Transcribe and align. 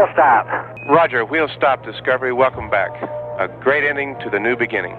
wheel 0.00 0.08
stop. 0.12 0.46
Roger, 0.88 1.24
wheel 1.24 1.48
stop, 1.56 1.84
Discovery. 1.84 2.32
Welcome 2.32 2.70
back. 2.70 2.90
A 3.38 3.48
great 3.62 3.84
ending 3.84 4.16
to 4.20 4.30
the 4.30 4.38
new 4.38 4.56
beginning. 4.56 4.96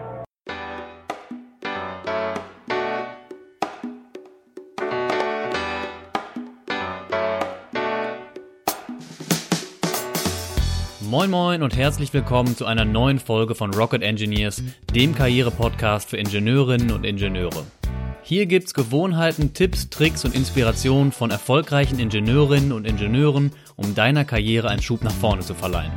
Moin 11.02 11.30
Moin 11.30 11.62
und 11.62 11.76
herzlich 11.76 12.14
willkommen 12.14 12.56
zu 12.56 12.66
einer 12.66 12.86
neuen 12.86 13.20
Folge 13.20 13.54
von 13.54 13.74
Rocket 13.74 14.02
Engineers, 14.02 14.64
dem 14.94 15.14
Karriere-Podcast 15.14 16.10
für 16.10 16.18
Ingenieurinnen 16.18 16.92
und 16.92 17.06
Ingenieure. 17.06 17.66
Hier 18.24 18.46
gibt's 18.46 18.74
Gewohnheiten, 18.74 19.54
Tipps, 19.54 19.90
Tricks 19.90 20.24
und 20.24 20.36
Inspirationen 20.36 21.12
von 21.12 21.32
erfolgreichen 21.32 22.00
Ingenieurinnen 22.00 22.72
und 22.72 22.86
Ingenieuren, 22.86 23.52
um 23.76 23.96
deiner 23.96 24.26
Karriere 24.26 24.70
einen 24.70 24.82
Schub 24.82 25.04
nach 25.04 25.12
vorne 25.12 25.42
zu 25.42 25.56
verleihen. 25.56 25.92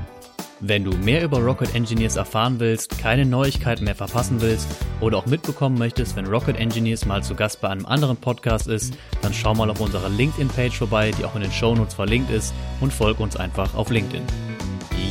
Wenn 0.61 0.85
du 0.85 0.93
mehr 0.93 1.23
über 1.23 1.41
Rocket 1.41 1.75
Engineers 1.75 2.17
erfahren 2.17 2.59
willst, 2.59 2.99
keine 2.99 3.27
Neuigkeiten 3.27 3.85
mehr 3.85 3.95
verpassen 3.95 4.41
willst 4.41 4.67
oder 5.01 5.19
auch 5.19 5.27
mitbekommen 5.27 5.77
möchtest, 5.77 6.17
wenn 6.17 6.27
Rocket 6.27 6.57
Engineers 6.57 7.05
mal 7.05 7.23
zu 7.23 7.35
Gast 7.35 7.61
bei 7.61 7.69
einem 7.69 7.85
anderen 7.85 8.17
Podcast 8.17 8.69
ist, 8.69 8.95
dann 9.21 9.35
schau 9.35 9.55
mal 9.55 9.69
auf 9.69 9.81
unserer 9.81 10.09
LinkedIn-Page 10.09 10.79
vorbei, 10.79 11.11
die 11.11 11.25
auch 11.27 11.35
in 11.35 11.43
den 11.43 11.53
Shownotes 11.53 11.95
verlinkt 11.95 12.31
ist 12.31 12.55
und 12.81 12.93
folg 12.93 13.21
uns 13.21 13.37
einfach 13.37 13.75
auf 13.75 13.91
LinkedIn. 13.91 14.23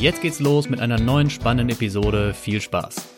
Jetzt 0.00 0.22
geht's 0.22 0.40
los 0.40 0.68
mit 0.68 0.80
einer 0.80 0.98
neuen 0.98 1.30
spannenden 1.30 1.76
Episode. 1.76 2.34
Viel 2.34 2.60
Spaß! 2.60 3.13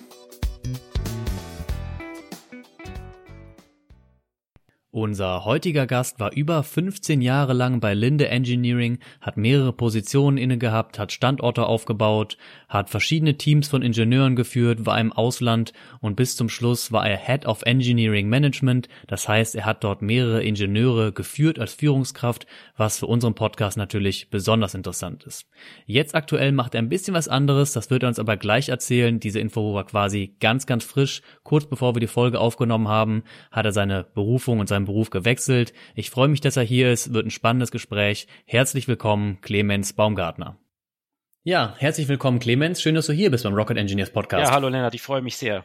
Unser 4.97 5.45
heutiger 5.45 5.87
Gast 5.87 6.21
war 6.21 6.33
über 6.33 6.63
15 6.63 7.21
Jahre 7.21 7.53
lang 7.53 7.81
bei 7.81 7.93
Linde 7.93 8.31
Engineering, 8.31 8.99
hat 9.21 9.37
mehrere 9.37 9.75
Positionen 9.75 10.39
inne 10.39 10.57
gehabt, 10.57 10.99
hat 10.99 11.13
Standorte 11.13 11.67
aufgebaut, 11.67 12.39
hat 12.67 12.89
verschiedene 12.89 13.37
Teams 13.37 13.69
von 13.69 13.83
Ingenieuren 13.83 14.37
geführt, 14.37 14.87
war 14.87 14.99
im 14.99 15.13
Ausland 15.13 15.75
und 16.01 16.17
bis 16.17 16.35
zum 16.35 16.49
Schluss 16.49 16.93
war 16.93 17.07
er 17.07 17.19
Head 17.19 17.45
of 17.45 17.61
Engineering 17.67 18.31
Management. 18.31 18.89
Das 19.07 19.29
heißt, 19.29 19.55
er 19.55 19.67
hat 19.67 19.85
dort 19.85 20.01
mehrere 20.01 20.43
Ingenieure 20.43 21.13
geführt 21.13 21.59
als 21.59 21.75
Führungskraft, 21.75 22.47
was 22.79 22.99
für 22.99 23.07
unseren 23.07 23.35
Podcast 23.35 23.77
natürlich 23.77 24.31
besonders 24.31 24.73
interessant 24.73 25.25
ist. 25.25 25.47
Jetzt 25.85 26.15
aktuell 26.15 26.53
macht 26.53 26.75
er 26.75 26.81
ein 26.81 26.89
bisschen 26.89 27.13
was 27.13 27.29
anderes, 27.29 27.75
das 27.75 27.91
wird 27.91 28.03
er 28.03 28.09
uns 28.09 28.19
aber 28.19 28.39
gleich 28.39 28.71
erzählen. 28.71 29.21
Diese 29.21 29.41
Info 29.41 29.75
war 29.75 29.85
quasi 29.85 30.37
ganz, 30.41 30.65
ganz 30.65 30.85
frisch. 30.85 31.21
Kurz 31.43 31.67
bevor 31.67 31.95
wir 31.95 32.01
die 32.01 32.07
Folge 32.07 32.41
aufgenommen 32.41 32.89
haben, 32.89 33.25
hat 33.51 33.67
er 33.67 33.73
seine 33.73 34.07
Berufung 34.15 34.59
und 34.59 34.71
sein 34.71 34.86
Beruf 34.87 35.11
gewechselt. 35.11 35.75
Ich 35.95 36.11
freue 36.11 36.29
mich, 36.29 36.41
dass 36.41 36.57
er 36.57 36.63
hier 36.63 36.91
ist, 36.91 37.13
wird 37.13 37.27
ein 37.27 37.31
spannendes 37.31 37.71
Gespräch. 37.71 38.27
Herzlich 38.47 38.89
willkommen, 38.89 39.41
Clemens 39.43 39.93
Baumgartner. 39.93 40.59
Ja, 41.43 41.75
herzlich 41.79 42.09
willkommen, 42.09 42.39
Clemens. 42.39 42.81
Schön, 42.81 42.95
dass 42.95 43.07
du 43.07 43.13
hier 43.13 43.31
bist 43.31 43.45
beim 43.45 43.55
Rocket 43.55 43.77
Engineers 43.77 44.11
Podcast. 44.11 44.49
Ja, 44.49 44.55
hallo 44.55 44.69
Lennart, 44.69 44.95
ich 44.95 45.03
freue 45.03 45.23
mich 45.23 45.37
sehr. 45.37 45.65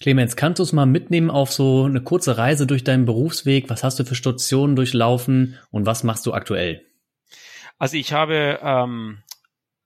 Clemens, 0.00 0.36
kannst 0.36 0.58
du 0.58 0.62
es 0.62 0.72
mal 0.72 0.86
mitnehmen 0.86 1.30
auf 1.30 1.52
so 1.52 1.84
eine 1.84 2.00
kurze 2.00 2.38
Reise 2.38 2.66
durch 2.66 2.84
deinen 2.84 3.04
Berufsweg? 3.04 3.68
Was 3.68 3.84
hast 3.84 3.98
du 3.98 4.04
für 4.04 4.14
Stationen 4.14 4.76
durchlaufen 4.76 5.58
und 5.70 5.86
was 5.86 6.04
machst 6.04 6.26
du 6.26 6.32
aktuell? 6.32 6.86
Also 7.78 7.96
ich 7.96 8.12
habe 8.12 8.58
ähm, 8.62 9.18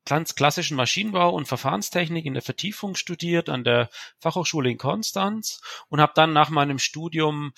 ganz 0.06 0.34
klassischen 0.34 0.76
Maschinenbau 0.76 1.30
und 1.30 1.46
Verfahrenstechnik 1.46 2.24
in 2.24 2.34
der 2.34 2.42
Vertiefung 2.42 2.94
studiert 2.94 3.48
an 3.48 3.64
der 3.64 3.90
Fachhochschule 4.18 4.70
in 4.70 4.78
Konstanz 4.78 5.60
und 5.88 6.00
habe 6.00 6.12
dann 6.14 6.32
nach 6.32 6.48
meinem 6.48 6.78
Studium 6.78 7.52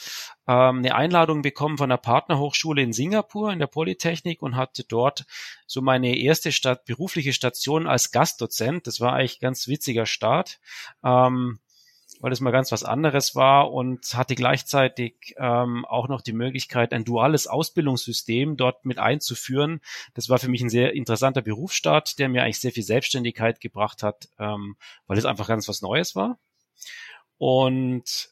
ähm, 0.49 0.79
eine 0.79 0.95
Einladung 0.95 1.43
bekommen 1.43 1.79
von 1.79 1.91
der 1.91 1.99
Partnerhochschule 1.99 2.83
in 2.83 2.93
Singapur 2.93 3.53
in 3.53 3.59
der 3.59 3.67
Polytechnik 3.67 4.43
und 4.43 4.57
hatte 4.57 4.85
dort 4.85 5.27
so 5.67 5.83
meine 5.83 6.19
erste 6.19 6.51
Stadt, 6.51 6.87
berufliche 6.87 7.33
Station 7.33 7.87
als 7.87 8.11
Gastdozent. 8.11 8.87
Das 8.87 9.01
war 9.01 9.13
eigentlich 9.13 9.41
ganz 9.41 9.69
witziger 9.69 10.07
Start. 10.07 10.59
Ähm, 11.05 11.61
weil 12.21 12.33
es 12.33 12.41
mal 12.41 12.51
ganz 12.51 12.73
was 12.73 12.85
anderes 12.85 13.35
war 13.35 13.73
und 13.73 14.15
hatte 14.15 14.35
gleichzeitig 14.35 15.35
ähm, 15.37 15.85
auch 15.85 16.09
noch 16.09 16.21
die 16.21 16.33
Möglichkeit, 16.33 16.93
ein 16.93 17.05
duales 17.05 17.47
Ausbildungssystem 17.47 18.57
dort 18.57 18.85
mit 18.85 18.99
einzuführen. 18.99 19.81
Das 20.15 20.29
war 20.29 20.39
für 20.39 20.49
mich 20.49 20.61
ein 20.61 20.71
sehr 20.71 20.95
interessanter 20.95 21.43
Berufsstart, 21.43 22.19
der 22.19 22.29
mir 22.29 22.43
eigentlich 22.43 22.61
sehr 22.61 22.73
viel 22.73 22.83
Selbstständigkeit 22.83 23.61
gebracht 23.61 24.03
hat, 24.03 24.29
ähm, 24.39 24.77
weil 25.07 25.19
es 25.19 25.25
einfach 25.25 25.49
ganz 25.49 25.69
was 25.69 25.83
Neues 25.83 26.17
war. 26.17 26.39
Und 27.37 28.31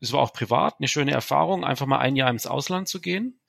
es 0.00 0.12
war 0.12 0.20
auch 0.20 0.32
privat 0.32 0.76
eine 0.78 0.88
schöne 0.88 1.12
Erfahrung, 1.12 1.64
einfach 1.64 1.86
mal 1.86 1.98
ein 1.98 2.16
Jahr 2.16 2.30
ins 2.30 2.46
Ausland 2.46 2.88
zu 2.88 3.00
gehen. 3.00 3.40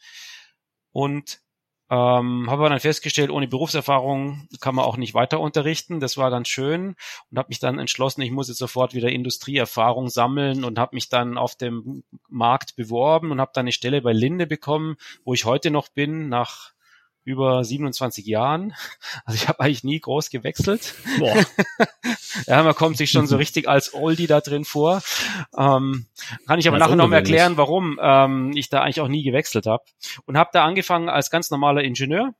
Und 0.91 1.41
ähm, 1.89 2.49
habe 2.49 2.69
dann 2.69 2.79
festgestellt, 2.79 3.31
ohne 3.31 3.47
Berufserfahrung 3.47 4.47
kann 4.59 4.75
man 4.75 4.85
auch 4.85 4.97
nicht 4.97 5.13
weiter 5.13 5.39
unterrichten. 5.39 5.99
Das 5.99 6.17
war 6.17 6.29
dann 6.29 6.45
schön 6.45 6.95
und 7.31 7.37
habe 7.37 7.49
mich 7.49 7.59
dann 7.59 7.79
entschlossen, 7.79 8.21
ich 8.21 8.31
muss 8.31 8.49
jetzt 8.49 8.57
sofort 8.57 8.93
wieder 8.93 9.09
Industrieerfahrung 9.09 10.09
sammeln 10.09 10.63
und 10.63 10.79
habe 10.79 10.95
mich 10.95 11.09
dann 11.09 11.37
auf 11.37 11.55
dem 11.55 12.03
Markt 12.29 12.75
beworben 12.75 13.31
und 13.31 13.39
habe 13.39 13.51
dann 13.53 13.63
eine 13.63 13.71
Stelle 13.71 14.01
bei 14.01 14.13
Linde 14.13 14.47
bekommen, 14.47 14.97
wo 15.23 15.33
ich 15.33 15.45
heute 15.45 15.71
noch 15.71 15.87
bin, 15.87 16.29
nach 16.29 16.73
über 17.27 17.63
27 17.63 18.25
Jahren. 18.25 18.73
Also 19.25 19.35
ich 19.35 19.47
habe 19.49 19.59
eigentlich 19.59 19.83
nie 19.83 19.99
groß 19.99 20.29
gewechselt. 20.29 20.93
Boah. 21.19 21.35
ja, 22.47 22.63
man 22.63 22.75
kommt 22.75 22.97
sich 22.97 23.11
schon 23.11 23.27
so 23.27 23.35
richtig 23.43 23.67
als 23.67 23.93
Oldie 23.93 24.27
da 24.27 24.39
drin 24.39 24.63
vor. 24.63 25.01
Ähm, 25.57 26.05
kann 26.45 26.59
ich 26.59 26.67
aber 26.67 26.77
nachher 26.77 26.95
noch 26.95 27.09
mal 27.09 27.17
erklären, 27.17 27.57
warum 27.57 27.99
ähm, 28.01 28.53
ich 28.55 28.69
da 28.69 28.81
eigentlich 28.81 29.01
auch 29.01 29.09
nie 29.09 29.23
gewechselt 29.23 29.65
habe. 29.65 29.83
Und 30.25 30.37
habe 30.37 30.51
da 30.53 30.63
angefangen 30.63 31.09
als 31.09 31.29
ganz 31.29 31.51
normaler 31.51 31.83
Ingenieur 31.83 32.33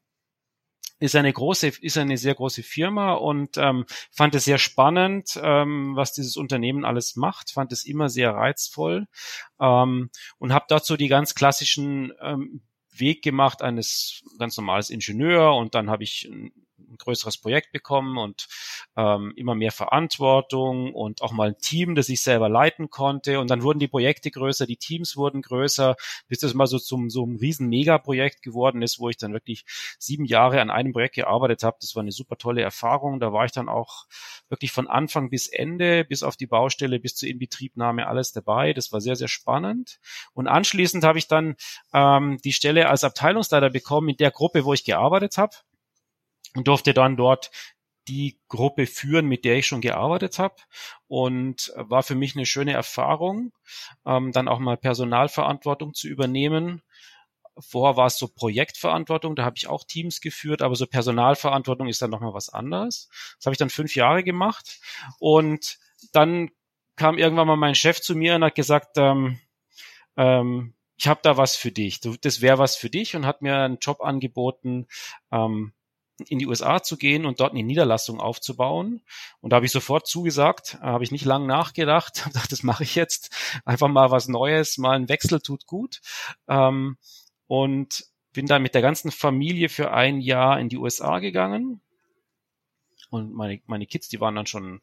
ist 0.99 1.15
eine 1.15 1.31
große, 1.31 1.67
ist 1.81 1.97
eine 1.97 2.17
sehr 2.17 2.35
große 2.35 2.63
Firma 2.63 3.13
und 3.13 3.57
ähm, 3.57 3.85
fand 4.11 4.33
es 4.35 4.45
sehr 4.45 4.57
spannend, 4.57 5.39
ähm, 5.41 5.95
was 5.95 6.13
dieses 6.13 6.37
Unternehmen 6.37 6.85
alles 6.85 7.15
macht, 7.15 7.51
fand 7.51 7.71
es 7.71 7.85
immer 7.85 8.09
sehr 8.09 8.31
reizvoll 8.33 9.07
ähm, 9.59 10.09
und 10.39 10.53
habe 10.53 10.65
dazu 10.69 10.97
die 10.97 11.07
ganz 11.07 11.35
klassischen 11.35 12.13
ähm, 12.21 12.61
Weg 12.99 13.21
gemacht 13.21 13.61
eines 13.61 14.23
ganz 14.39 14.57
normales 14.57 14.89
Ingenieur 14.89 15.55
und 15.55 15.75
dann 15.75 15.89
habe 15.89 16.03
ich 16.03 16.29
ein 16.89 16.97
größeres 16.97 17.37
Projekt 17.37 17.71
bekommen 17.71 18.17
und 18.17 18.47
ähm, 18.95 19.33
immer 19.35 19.55
mehr 19.55 19.71
Verantwortung 19.71 20.93
und 20.93 21.21
auch 21.21 21.31
mal 21.31 21.49
ein 21.49 21.57
Team, 21.57 21.95
das 21.95 22.09
ich 22.09 22.21
selber 22.21 22.49
leiten 22.49 22.89
konnte. 22.89 23.39
Und 23.39 23.49
dann 23.49 23.63
wurden 23.63 23.79
die 23.79 23.87
Projekte 23.87 24.31
größer, 24.31 24.65
die 24.65 24.77
Teams 24.77 25.17
wurden 25.17 25.41
größer, 25.41 25.95
bis 26.27 26.39
das 26.39 26.53
mal 26.53 26.67
so 26.67 26.79
zum 26.79 27.09
so 27.09 27.23
einem 27.23 27.35
riesen 27.35 27.67
Megaprojekt 27.69 28.41
geworden 28.41 28.81
ist, 28.81 28.99
wo 28.99 29.09
ich 29.09 29.17
dann 29.17 29.33
wirklich 29.33 29.65
sieben 29.99 30.25
Jahre 30.25 30.61
an 30.61 30.69
einem 30.69 30.93
Projekt 30.93 31.15
gearbeitet 31.15 31.63
habe. 31.63 31.77
Das 31.81 31.95
war 31.95 32.01
eine 32.01 32.11
super 32.11 32.37
tolle 32.37 32.61
Erfahrung. 32.61 33.19
Da 33.19 33.33
war 33.33 33.45
ich 33.45 33.51
dann 33.51 33.69
auch 33.69 34.05
wirklich 34.49 34.71
von 34.71 34.87
Anfang 34.87 35.29
bis 35.29 35.47
Ende, 35.47 36.05
bis 36.05 36.23
auf 36.23 36.37
die 36.37 36.47
Baustelle, 36.47 36.99
bis 36.99 37.15
zur 37.15 37.29
Inbetriebnahme 37.29 38.07
alles 38.07 38.31
dabei. 38.31 38.73
Das 38.73 38.91
war 38.91 39.01
sehr, 39.01 39.15
sehr 39.15 39.27
spannend. 39.27 39.99
Und 40.33 40.47
anschließend 40.47 41.03
habe 41.03 41.19
ich 41.19 41.27
dann 41.27 41.55
ähm, 41.93 42.37
die 42.43 42.53
Stelle 42.53 42.89
als 42.89 43.03
Abteilungsleiter 43.03 43.69
bekommen 43.69 44.09
in 44.09 44.17
der 44.17 44.31
Gruppe, 44.31 44.65
wo 44.65 44.73
ich 44.73 44.83
gearbeitet 44.83 45.37
habe 45.37 45.55
und 46.55 46.67
durfte 46.67 46.93
dann 46.93 47.17
dort 47.17 47.51
die 48.07 48.39
Gruppe 48.47 48.87
führen, 48.87 49.27
mit 49.27 49.43
der 49.45 49.57
ich 49.57 49.67
schon 49.67 49.81
gearbeitet 49.81 50.39
habe 50.39 50.55
und 51.07 51.73
war 51.75 52.03
für 52.03 52.15
mich 52.15 52.35
eine 52.35 52.45
schöne 52.45 52.73
Erfahrung, 52.73 53.51
ähm, 54.05 54.31
dann 54.31 54.47
auch 54.47 54.59
mal 54.59 54.77
Personalverantwortung 54.77 55.93
zu 55.93 56.07
übernehmen. 56.07 56.81
Vorher 57.59 57.97
war 57.97 58.07
es 58.07 58.17
so 58.17 58.27
Projektverantwortung, 58.27 59.35
da 59.35 59.43
habe 59.43 59.57
ich 59.57 59.67
auch 59.67 59.83
Teams 59.83 60.21
geführt, 60.21 60.61
aber 60.61 60.75
so 60.75 60.85
Personalverantwortung 60.85 61.87
ist 61.87 62.01
dann 62.01 62.11
nochmal 62.11 62.33
was 62.33 62.49
anderes. 62.49 63.09
Das 63.37 63.47
habe 63.47 63.53
ich 63.53 63.59
dann 63.59 63.69
fünf 63.69 63.95
Jahre 63.95 64.23
gemacht 64.23 64.79
und 65.19 65.79
dann 66.13 66.51
kam 66.95 67.17
irgendwann 67.17 67.47
mal 67.47 67.57
mein 67.57 67.75
Chef 67.75 68.01
zu 68.01 68.15
mir 68.15 68.35
und 68.35 68.43
hat 68.43 68.55
gesagt, 68.55 68.97
ähm, 68.97 69.39
ähm, 70.15 70.73
ich 70.97 71.07
habe 71.07 71.19
da 71.21 71.37
was 71.37 71.55
für 71.55 71.71
dich, 71.71 71.99
das 71.99 72.41
wäre 72.41 72.57
was 72.57 72.75
für 72.75 72.89
dich 72.89 73.15
und 73.15 73.25
hat 73.25 73.43
mir 73.43 73.55
einen 73.55 73.77
Job 73.79 74.01
angeboten 74.01 74.87
ähm, 75.31 75.73
in 76.25 76.39
die 76.39 76.47
USA 76.47 76.81
zu 76.81 76.97
gehen 76.97 77.25
und 77.25 77.39
dort 77.39 77.51
eine 77.51 77.63
Niederlassung 77.63 78.19
aufzubauen. 78.19 79.01
Und 79.41 79.51
da 79.51 79.57
habe 79.57 79.65
ich 79.65 79.71
sofort 79.71 80.07
zugesagt, 80.07 80.79
habe 80.81 81.03
ich 81.03 81.11
nicht 81.11 81.25
lang 81.25 81.45
nachgedacht, 81.45 82.19
habe 82.21 82.33
gedacht, 82.33 82.51
das 82.51 82.63
mache 82.63 82.83
ich 82.83 82.95
jetzt. 82.95 83.35
Einfach 83.65 83.87
mal 83.87 84.11
was 84.11 84.27
Neues, 84.27 84.77
mal 84.77 84.95
ein 84.95 85.09
Wechsel 85.09 85.39
tut 85.39 85.65
gut. 85.65 86.01
Ähm, 86.47 86.97
und 87.47 88.05
bin 88.33 88.45
dann 88.45 88.61
mit 88.61 88.75
der 88.75 88.81
ganzen 88.81 89.11
Familie 89.11 89.69
für 89.69 89.91
ein 89.91 90.19
Jahr 90.19 90.59
in 90.59 90.69
die 90.69 90.77
USA 90.77 91.19
gegangen. 91.19 91.81
Und 93.09 93.33
meine, 93.33 93.61
meine 93.65 93.87
Kids, 93.87 94.09
die 94.09 94.19
waren 94.19 94.35
dann 94.35 94.47
schon 94.47 94.81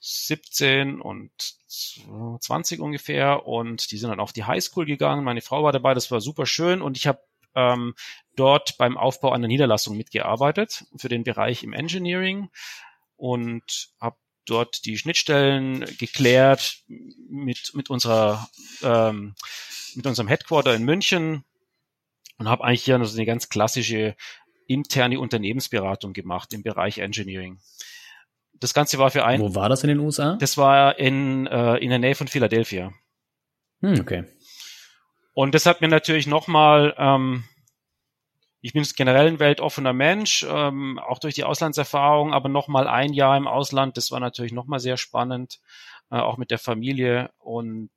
17 0.00 1.00
und 1.00 1.30
20 1.68 2.80
ungefähr 2.80 3.46
und 3.46 3.90
die 3.90 3.98
sind 3.98 4.10
dann 4.10 4.20
auf 4.20 4.32
die 4.32 4.44
Highschool 4.44 4.86
gegangen. 4.86 5.24
Meine 5.24 5.42
Frau 5.42 5.62
war 5.62 5.72
dabei, 5.72 5.94
das 5.94 6.10
war 6.10 6.20
super 6.20 6.46
schön 6.46 6.80
und 6.80 6.96
ich 6.96 7.06
habe 7.06 7.20
ähm, 7.54 7.94
dort 8.40 8.78
beim 8.78 8.96
Aufbau 8.96 9.32
einer 9.32 9.46
Niederlassung 9.46 9.96
mitgearbeitet 9.96 10.86
für 10.96 11.08
den 11.08 11.24
Bereich 11.24 11.62
im 11.62 11.74
Engineering 11.74 12.48
und 13.16 13.90
habe 14.00 14.16
dort 14.46 14.84
die 14.86 14.96
Schnittstellen 14.96 15.84
geklärt 15.98 16.78
mit 16.88 17.72
mit 17.74 17.90
unserer 17.90 18.48
ähm, 18.82 19.34
mit 19.94 20.06
unserem 20.06 20.28
Headquarter 20.28 20.74
in 20.74 20.84
München 20.84 21.44
und 22.38 22.48
habe 22.48 22.64
eigentlich 22.64 22.84
hier 22.84 23.04
so 23.04 23.16
eine 23.16 23.26
ganz 23.26 23.50
klassische 23.50 24.16
interne 24.66 25.20
Unternehmensberatung 25.20 26.14
gemacht 26.14 26.54
im 26.54 26.62
Bereich 26.62 26.98
Engineering. 26.98 27.58
Das 28.54 28.72
Ganze 28.72 28.98
war 28.98 29.10
für 29.10 29.24
ein. 29.24 29.40
Wo 29.40 29.54
war 29.54 29.68
das 29.68 29.82
in 29.82 29.88
den 29.88 29.98
USA? 29.98 30.36
Das 30.40 30.56
war 30.56 30.98
in, 30.98 31.46
äh, 31.46 31.76
in 31.76 31.90
der 31.90 31.98
Nähe 31.98 32.14
von 32.14 32.28
Philadelphia. 32.28 32.92
Hm, 33.80 34.00
okay. 34.00 34.24
Und 35.32 35.54
das 35.54 35.66
hat 35.66 35.80
mir 35.80 35.88
natürlich 35.88 36.26
nochmal, 36.26 36.94
ähm, 36.98 37.44
ich 38.60 38.72
bin 38.72 38.86
generell 38.96 39.26
ein 39.26 39.40
weltoffener 39.40 39.92
Mensch, 39.92 40.46
ähm, 40.48 40.98
auch 40.98 41.18
durch 41.18 41.34
die 41.34 41.44
Auslandserfahrung, 41.44 42.34
aber 42.34 42.48
nochmal 42.48 42.86
ein 42.86 43.12
Jahr 43.12 43.36
im 43.36 43.46
Ausland, 43.46 43.96
das 43.96 44.10
war 44.10 44.20
natürlich 44.20 44.52
nochmal 44.52 44.80
sehr 44.80 44.96
spannend, 44.96 45.60
äh, 46.10 46.16
auch 46.16 46.36
mit 46.36 46.50
der 46.50 46.58
Familie 46.58 47.30
und 47.38 47.90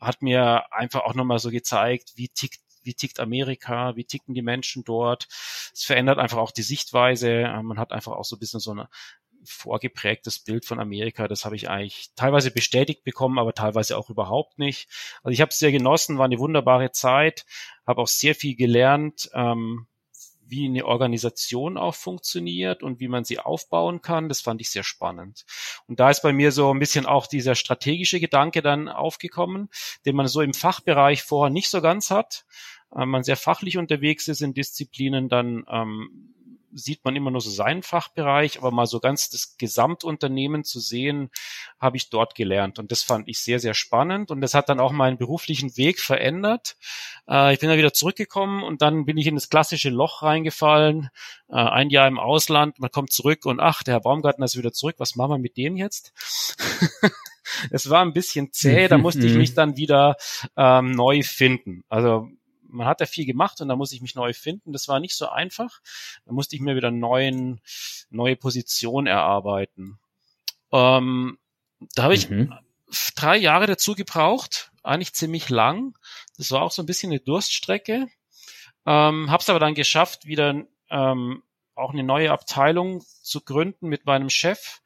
hat 0.00 0.22
mir 0.22 0.72
einfach 0.72 1.00
auch 1.00 1.14
nochmal 1.14 1.38
so 1.38 1.50
gezeigt, 1.50 2.12
wie 2.16 2.28
tickt 2.28 2.60
wie 2.84 2.94
tickt 2.94 3.20
Amerika, 3.20 3.94
wie 3.96 4.04
ticken 4.04 4.34
die 4.34 4.42
Menschen 4.42 4.82
dort. 4.84 5.28
Es 5.72 5.84
verändert 5.84 6.18
einfach 6.18 6.38
auch 6.38 6.50
die 6.50 6.62
Sichtweise. 6.62 7.30
Äh, 7.30 7.62
man 7.62 7.78
hat 7.78 7.92
einfach 7.92 8.12
auch 8.12 8.24
so 8.24 8.36
ein 8.36 8.40
bisschen 8.40 8.60
so 8.60 8.72
eine 8.72 8.88
vorgeprägtes 9.44 10.38
Bild 10.38 10.64
von 10.64 10.80
Amerika. 10.80 11.28
Das 11.28 11.44
habe 11.44 11.56
ich 11.56 11.68
eigentlich 11.68 12.10
teilweise 12.16 12.50
bestätigt 12.50 13.04
bekommen, 13.04 13.38
aber 13.38 13.54
teilweise 13.54 13.96
auch 13.96 14.10
überhaupt 14.10 14.58
nicht. 14.58 14.88
Also 15.22 15.32
ich 15.32 15.40
habe 15.40 15.50
es 15.50 15.58
sehr 15.58 15.72
genossen, 15.72 16.18
war 16.18 16.26
eine 16.26 16.38
wunderbare 16.38 16.92
Zeit, 16.92 17.44
habe 17.86 18.02
auch 18.02 18.08
sehr 18.08 18.34
viel 18.34 18.56
gelernt, 18.56 19.30
ähm, 19.34 19.86
wie 20.52 20.66
eine 20.66 20.84
Organisation 20.84 21.78
auch 21.78 21.94
funktioniert 21.94 22.82
und 22.82 23.00
wie 23.00 23.08
man 23.08 23.24
sie 23.24 23.38
aufbauen 23.38 24.02
kann. 24.02 24.28
Das 24.28 24.42
fand 24.42 24.60
ich 24.60 24.70
sehr 24.70 24.84
spannend. 24.84 25.46
Und 25.88 25.98
da 25.98 26.10
ist 26.10 26.20
bei 26.20 26.32
mir 26.32 26.52
so 26.52 26.72
ein 26.72 26.78
bisschen 26.78 27.06
auch 27.06 27.26
dieser 27.26 27.54
strategische 27.54 28.20
Gedanke 28.20 28.60
dann 28.60 28.88
aufgekommen, 28.88 29.70
den 30.04 30.14
man 30.14 30.28
so 30.28 30.42
im 30.42 30.52
Fachbereich 30.52 31.22
vorher 31.22 31.50
nicht 31.50 31.70
so 31.70 31.80
ganz 31.80 32.10
hat. 32.10 32.44
Äh, 32.94 33.06
man 33.06 33.24
sehr 33.24 33.36
fachlich 33.36 33.78
unterwegs 33.78 34.28
ist 34.28 34.42
in 34.42 34.54
Disziplinen, 34.54 35.28
dann 35.28 35.64
ähm, 35.68 36.34
sieht 36.74 37.04
man 37.04 37.16
immer 37.16 37.30
nur 37.30 37.40
so 37.40 37.50
seinen 37.50 37.82
Fachbereich, 37.82 38.58
aber 38.58 38.70
mal 38.70 38.86
so 38.86 39.00
ganz 39.00 39.30
das 39.30 39.56
Gesamtunternehmen 39.56 40.64
zu 40.64 40.80
sehen, 40.80 41.30
habe 41.78 41.96
ich 41.96 42.10
dort 42.10 42.34
gelernt. 42.34 42.78
Und 42.78 42.90
das 42.92 43.02
fand 43.02 43.28
ich 43.28 43.38
sehr, 43.38 43.60
sehr 43.60 43.74
spannend. 43.74 44.30
Und 44.30 44.40
das 44.40 44.54
hat 44.54 44.68
dann 44.68 44.80
auch 44.80 44.92
meinen 44.92 45.18
beruflichen 45.18 45.76
Weg 45.76 46.00
verändert. 46.00 46.76
Äh, 47.28 47.54
ich 47.54 47.60
bin 47.60 47.68
da 47.68 47.76
wieder 47.76 47.92
zurückgekommen 47.92 48.62
und 48.62 48.82
dann 48.82 49.04
bin 49.04 49.18
ich 49.18 49.26
in 49.26 49.34
das 49.34 49.48
klassische 49.48 49.90
Loch 49.90 50.22
reingefallen. 50.22 51.10
Äh, 51.48 51.56
ein 51.56 51.90
Jahr 51.90 52.08
im 52.08 52.18
Ausland, 52.18 52.78
man 52.78 52.90
kommt 52.90 53.12
zurück 53.12 53.46
und 53.46 53.60
ach, 53.60 53.82
der 53.82 53.94
Herr 53.94 54.00
Baumgartner 54.00 54.44
ist 54.44 54.56
wieder 54.56 54.72
zurück. 54.72 54.96
Was 54.98 55.16
machen 55.16 55.32
wir 55.32 55.38
mit 55.38 55.56
dem 55.56 55.76
jetzt? 55.76 56.12
es 57.70 57.90
war 57.90 58.02
ein 58.02 58.12
bisschen 58.12 58.52
zäh, 58.52 58.88
da 58.88 58.98
musste 58.98 59.26
ich 59.26 59.34
mich 59.34 59.54
dann 59.54 59.76
wieder 59.76 60.16
ähm, 60.56 60.92
neu 60.92 61.22
finden. 61.22 61.84
Also 61.88 62.28
man 62.72 62.86
hat 62.86 63.00
ja 63.00 63.06
viel 63.06 63.26
gemacht 63.26 63.60
und 63.60 63.68
da 63.68 63.76
muss 63.76 63.92
ich 63.92 64.00
mich 64.00 64.14
neu 64.14 64.32
finden. 64.32 64.72
Das 64.72 64.88
war 64.88 65.00
nicht 65.00 65.14
so 65.14 65.28
einfach. 65.28 65.80
Da 66.24 66.32
musste 66.32 66.56
ich 66.56 66.62
mir 66.62 66.76
wieder 66.76 66.90
neuen, 66.90 67.60
neue 68.10 68.36
Position 68.36 69.06
erarbeiten. 69.06 69.98
Ähm, 70.72 71.38
da 71.94 72.04
habe 72.04 72.14
ich 72.14 72.30
mhm. 72.30 72.54
drei 73.14 73.36
Jahre 73.36 73.66
dazu 73.66 73.94
gebraucht, 73.94 74.72
eigentlich 74.82 75.14
ziemlich 75.14 75.48
lang. 75.48 75.96
Das 76.36 76.50
war 76.50 76.62
auch 76.62 76.72
so 76.72 76.82
ein 76.82 76.86
bisschen 76.86 77.12
eine 77.12 77.20
Durststrecke. 77.20 78.08
Ähm, 78.86 79.30
habe 79.30 79.42
es 79.42 79.50
aber 79.50 79.60
dann 79.60 79.74
geschafft, 79.74 80.26
wieder 80.26 80.64
ähm, 80.90 81.42
auch 81.74 81.92
eine 81.92 82.02
neue 82.02 82.32
Abteilung 82.32 83.02
zu 83.22 83.42
gründen 83.42 83.88
mit 83.88 84.06
meinem 84.06 84.30
Chef. 84.30 84.80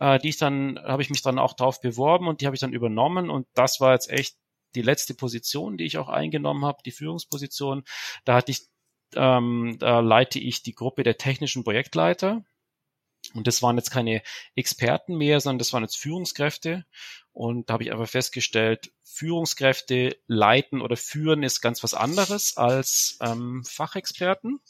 Äh, 0.00 0.18
die 0.20 0.28
ich 0.28 0.36
dann, 0.36 0.78
habe 0.84 1.02
ich 1.02 1.10
mich 1.10 1.22
dann 1.22 1.38
auch 1.38 1.54
drauf 1.54 1.80
beworben 1.80 2.28
und 2.28 2.40
die 2.40 2.46
habe 2.46 2.54
ich 2.54 2.60
dann 2.60 2.72
übernommen 2.72 3.30
und 3.30 3.48
das 3.54 3.80
war 3.80 3.92
jetzt 3.92 4.10
echt 4.10 4.36
die 4.78 4.82
letzte 4.82 5.14
Position, 5.14 5.76
die 5.76 5.84
ich 5.84 5.98
auch 5.98 6.08
eingenommen 6.08 6.64
habe, 6.64 6.82
die 6.84 6.92
Führungsposition, 6.92 7.84
da 8.24 8.36
hatte 8.36 8.52
ich, 8.52 8.68
ähm, 9.14 9.76
da 9.80 10.00
leite 10.00 10.38
ich 10.38 10.62
die 10.62 10.74
Gruppe 10.74 11.02
der 11.02 11.18
technischen 11.18 11.64
Projektleiter. 11.64 12.44
Und 13.34 13.48
das 13.48 13.62
waren 13.62 13.76
jetzt 13.76 13.90
keine 13.90 14.22
Experten 14.54 15.16
mehr, 15.16 15.40
sondern 15.40 15.58
das 15.58 15.72
waren 15.72 15.82
jetzt 15.82 15.98
Führungskräfte. 15.98 16.86
Und 17.32 17.68
da 17.68 17.74
habe 17.74 17.82
ich 17.82 17.92
aber 17.92 18.06
festgestellt, 18.06 18.92
Führungskräfte 19.02 20.16
leiten 20.28 20.80
oder 20.80 20.96
führen 20.96 21.42
ist 21.42 21.60
ganz 21.60 21.82
was 21.82 21.94
anderes 21.94 22.56
als 22.56 23.18
ähm, 23.20 23.64
Fachexperten, 23.64 24.60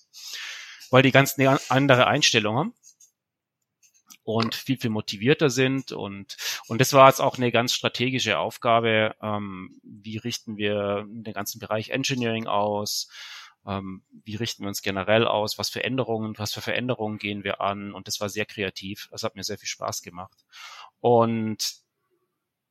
weil 0.90 1.02
die 1.02 1.12
ganz 1.12 1.38
eine 1.38 1.61
andere 1.69 2.06
Einstellung 2.06 2.56
haben 2.56 2.75
und 4.28 4.54
viel, 4.54 4.76
viel 4.76 4.90
motivierter 4.90 5.48
sind. 5.48 5.90
Und, 5.90 6.36
und 6.66 6.82
das 6.82 6.92
war 6.92 7.08
jetzt 7.08 7.20
auch 7.20 7.38
eine 7.38 7.50
ganz 7.50 7.72
strategische 7.72 8.38
Aufgabe. 8.38 9.14
Ähm, 9.22 9.80
wie 9.82 10.19
richten 10.19 10.58
wir 10.58 11.06
den 11.08 11.32
ganzen 11.32 11.60
Bereich 11.60 11.88
Engineering 11.88 12.46
aus? 12.46 13.08
Ähm, 13.66 14.02
wie 14.25 14.36
richten 14.36 14.64
wir 14.64 14.69
uns 14.69 14.82
generell 14.82 15.26
aus? 15.26 15.56
Was 15.56 15.70
für 15.70 15.82
Änderungen, 15.82 16.36
was 16.36 16.52
für 16.52 16.60
Veränderungen 16.60 17.16
gehen 17.16 17.42
wir 17.42 17.62
an? 17.62 17.94
Und 17.94 18.06
das 18.06 18.20
war 18.20 18.28
sehr 18.28 18.44
kreativ. 18.44 19.08
Das 19.10 19.22
hat 19.22 19.34
mir 19.34 19.44
sehr 19.44 19.56
viel 19.56 19.66
Spaß 19.66 20.02
gemacht. 20.02 20.44
Und 21.00 21.76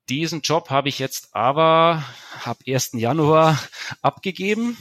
diesen 0.10 0.42
Job 0.42 0.70
habe 0.70 0.90
ich 0.90 1.00
jetzt 1.00 1.34
aber 1.34 2.04
ab 2.44 2.60
1. 2.68 2.92
Januar 2.94 3.60
abgegeben 4.04 4.78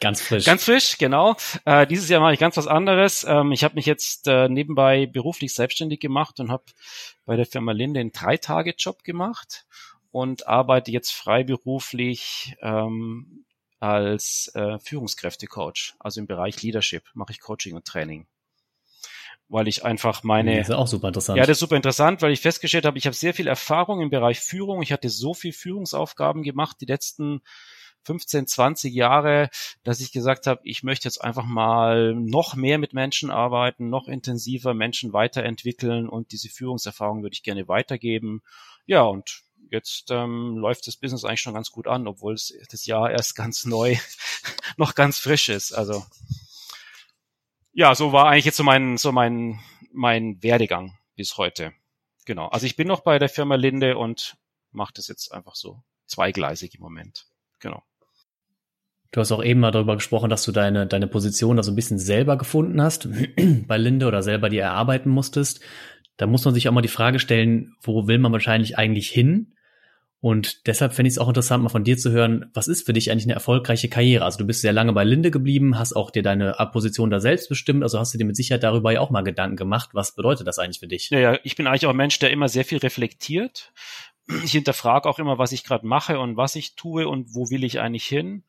ganz 0.00 0.20
frisch. 0.20 0.44
ganz 0.44 0.64
frisch, 0.64 0.98
genau. 0.98 1.36
Äh, 1.64 1.86
dieses 1.86 2.08
Jahr 2.08 2.20
mache 2.20 2.34
ich 2.34 2.40
ganz 2.40 2.56
was 2.56 2.66
anderes. 2.66 3.24
Ähm, 3.28 3.52
ich 3.52 3.64
habe 3.64 3.74
mich 3.74 3.86
jetzt 3.86 4.26
äh, 4.28 4.48
nebenbei 4.48 5.06
beruflich 5.06 5.54
selbstständig 5.54 6.00
gemacht 6.00 6.40
und 6.40 6.50
habe 6.50 6.64
bei 7.24 7.36
der 7.36 7.46
Firma 7.46 7.72
Linde 7.72 8.00
einen 8.00 8.12
Drei-Tage-Job 8.12 9.04
gemacht 9.04 9.66
und 10.10 10.46
arbeite 10.46 10.90
jetzt 10.90 11.12
freiberuflich 11.12 12.56
ähm, 12.60 13.44
als 13.78 14.50
äh, 14.54 14.78
Führungskräftecoach, 14.78 15.94
also 15.98 16.20
im 16.20 16.26
Bereich 16.26 16.62
Leadership 16.62 17.04
mache 17.14 17.32
ich 17.32 17.40
Coaching 17.40 17.74
und 17.74 17.84
Training 17.84 18.26
weil 19.48 19.68
ich 19.68 19.84
einfach 19.84 20.22
meine. 20.22 20.56
Das 20.56 20.68
ist 20.68 20.74
auch 20.74 20.86
super 20.86 21.08
interessant. 21.08 21.38
Ja, 21.38 21.44
das 21.44 21.56
ist 21.56 21.60
super 21.60 21.76
interessant, 21.76 22.22
weil 22.22 22.32
ich 22.32 22.40
festgestellt 22.40 22.84
habe, 22.84 22.98
ich 22.98 23.06
habe 23.06 23.14
sehr 23.14 23.34
viel 23.34 23.46
Erfahrung 23.46 24.00
im 24.00 24.10
Bereich 24.10 24.40
Führung. 24.40 24.82
Ich 24.82 24.92
hatte 24.92 25.08
so 25.08 25.34
viel 25.34 25.52
Führungsaufgaben 25.52 26.42
gemacht 26.42 26.78
die 26.80 26.86
letzten 26.86 27.42
15, 28.06 28.46
20 28.46 28.94
Jahre, 28.94 29.50
dass 29.82 30.00
ich 30.00 30.12
gesagt 30.12 30.46
habe, 30.46 30.60
ich 30.64 30.82
möchte 30.84 31.08
jetzt 31.08 31.22
einfach 31.22 31.44
mal 31.44 32.14
noch 32.14 32.54
mehr 32.54 32.78
mit 32.78 32.94
Menschen 32.94 33.30
arbeiten, 33.30 33.90
noch 33.90 34.06
intensiver 34.06 34.74
Menschen 34.74 35.12
weiterentwickeln 35.12 36.08
und 36.08 36.30
diese 36.30 36.48
Führungserfahrung 36.48 37.22
würde 37.22 37.34
ich 37.34 37.42
gerne 37.42 37.66
weitergeben. 37.66 38.42
Ja, 38.86 39.02
und 39.02 39.42
jetzt 39.70 40.10
ähm, 40.10 40.56
läuft 40.56 40.86
das 40.86 40.96
Business 40.96 41.24
eigentlich 41.24 41.40
schon 41.40 41.54
ganz 41.54 41.72
gut 41.72 41.88
an, 41.88 42.06
obwohl 42.06 42.34
es 42.34 42.54
das 42.70 42.86
Jahr 42.86 43.10
erst 43.10 43.34
ganz 43.34 43.64
neu, 43.64 43.96
noch 44.76 44.94
ganz 44.94 45.18
frisch 45.18 45.48
ist. 45.48 45.72
Also 45.72 46.04
ja, 47.72 47.94
so 47.94 48.12
war 48.12 48.28
eigentlich 48.28 48.46
jetzt 48.46 48.56
so 48.56 48.62
mein, 48.62 48.96
so 48.96 49.10
mein, 49.10 49.60
mein 49.92 50.42
Werdegang 50.42 50.96
bis 51.16 51.36
heute. 51.36 51.72
Genau. 52.24 52.46
Also 52.48 52.66
ich 52.66 52.76
bin 52.76 52.86
noch 52.86 53.00
bei 53.00 53.18
der 53.18 53.28
Firma 53.28 53.56
Linde 53.56 53.98
und 53.98 54.36
mache 54.70 54.92
das 54.94 55.08
jetzt 55.08 55.32
einfach 55.32 55.56
so 55.56 55.82
zweigleisig 56.06 56.76
im 56.76 56.80
Moment. 56.80 57.26
Genau. 57.58 57.82
Du 59.16 59.22
hast 59.22 59.32
auch 59.32 59.42
eben 59.42 59.60
mal 59.60 59.70
darüber 59.70 59.94
gesprochen, 59.94 60.28
dass 60.28 60.44
du 60.44 60.52
deine, 60.52 60.86
deine 60.86 61.06
Position 61.06 61.56
da 61.56 61.62
so 61.62 61.72
ein 61.72 61.74
bisschen 61.74 61.98
selber 61.98 62.36
gefunden 62.36 62.82
hast 62.82 63.08
bei 63.66 63.78
Linde 63.78 64.08
oder 64.08 64.22
selber 64.22 64.50
die 64.50 64.58
erarbeiten 64.58 65.08
musstest. 65.08 65.60
Da 66.18 66.26
muss 66.26 66.44
man 66.44 66.52
sich 66.52 66.68
auch 66.68 66.72
mal 66.72 66.82
die 66.82 66.88
Frage 66.88 67.18
stellen, 67.18 67.74
wo 67.80 68.06
will 68.08 68.18
man 68.18 68.32
wahrscheinlich 68.32 68.76
eigentlich 68.76 69.08
hin? 69.08 69.54
Und 70.20 70.66
deshalb 70.66 70.92
fände 70.92 71.08
ich 71.08 71.14
es 71.14 71.18
auch 71.18 71.28
interessant, 71.28 71.62
mal 71.62 71.70
von 71.70 71.82
dir 71.82 71.96
zu 71.96 72.10
hören, 72.10 72.50
was 72.52 72.68
ist 72.68 72.84
für 72.84 72.92
dich 72.92 73.10
eigentlich 73.10 73.24
eine 73.24 73.32
erfolgreiche 73.32 73.88
Karriere? 73.88 74.22
Also 74.22 74.36
du 74.36 74.44
bist 74.44 74.60
sehr 74.60 74.74
lange 74.74 74.92
bei 74.92 75.04
Linde 75.04 75.30
geblieben, 75.30 75.78
hast 75.78 75.94
auch 75.94 76.10
dir 76.10 76.22
deine 76.22 76.54
Position 76.70 77.08
da 77.08 77.18
selbst 77.18 77.48
bestimmt, 77.48 77.84
also 77.84 77.98
hast 77.98 78.12
du 78.12 78.18
dir 78.18 78.26
mit 78.26 78.36
Sicherheit 78.36 78.64
darüber 78.64 78.92
ja 78.92 79.00
auch 79.00 79.08
mal 79.08 79.22
Gedanken 79.22 79.56
gemacht. 79.56 79.90
Was 79.94 80.14
bedeutet 80.14 80.46
das 80.46 80.58
eigentlich 80.58 80.80
für 80.80 80.88
dich? 80.88 81.08
Ja, 81.08 81.20
ja 81.20 81.38
ich 81.42 81.56
bin 81.56 81.66
eigentlich 81.66 81.86
auch 81.86 81.90
ein 81.90 81.96
Mensch, 81.96 82.18
der 82.18 82.32
immer 82.32 82.50
sehr 82.50 82.66
viel 82.66 82.78
reflektiert. 82.78 83.72
Ich 84.44 84.52
hinterfrage 84.52 85.08
auch 85.08 85.18
immer, 85.18 85.38
was 85.38 85.52
ich 85.52 85.64
gerade 85.64 85.86
mache 85.86 86.18
und 86.18 86.36
was 86.36 86.54
ich 86.56 86.76
tue 86.76 87.08
und 87.08 87.34
wo 87.34 87.48
will 87.48 87.64
ich 87.64 87.80
eigentlich 87.80 88.04
hin. 88.04 88.44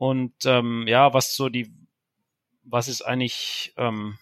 Und 0.00 0.46
ähm, 0.46 0.86
ja, 0.88 1.12
was 1.12 1.36
so 1.36 1.50
die, 1.50 1.70
was 2.62 2.88
ist 2.88 3.02
eigentlich 3.02 3.74
ähm, 3.76 4.16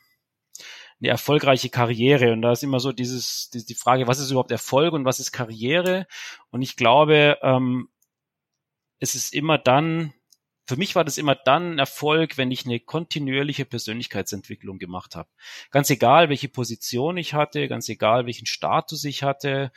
eine 0.98 1.08
erfolgreiche 1.08 1.68
Karriere? 1.68 2.32
Und 2.32 2.42
da 2.42 2.50
ist 2.50 2.64
immer 2.64 2.80
so 2.80 2.90
dieses, 2.90 3.48
die, 3.50 3.64
die 3.64 3.76
Frage, 3.76 4.08
was 4.08 4.18
ist 4.18 4.32
überhaupt 4.32 4.50
Erfolg 4.50 4.92
und 4.92 5.04
was 5.04 5.20
ist 5.20 5.30
Karriere? 5.30 6.08
Und 6.50 6.62
ich 6.62 6.74
glaube, 6.74 7.38
ähm, 7.42 7.90
es 8.98 9.14
ist 9.14 9.32
immer 9.32 9.56
dann, 9.56 10.12
für 10.66 10.76
mich 10.76 10.96
war 10.96 11.04
das 11.04 11.16
immer 11.16 11.36
dann 11.36 11.78
Erfolg, 11.78 12.38
wenn 12.38 12.50
ich 12.50 12.66
eine 12.66 12.80
kontinuierliche 12.80 13.64
Persönlichkeitsentwicklung 13.64 14.80
gemacht 14.80 15.14
habe. 15.14 15.28
Ganz 15.70 15.90
egal, 15.90 16.28
welche 16.28 16.48
Position 16.48 17.16
ich 17.18 17.34
hatte, 17.34 17.68
ganz 17.68 17.88
egal, 17.88 18.26
welchen 18.26 18.46
Status 18.46 19.04
ich 19.04 19.22
hatte. 19.22 19.70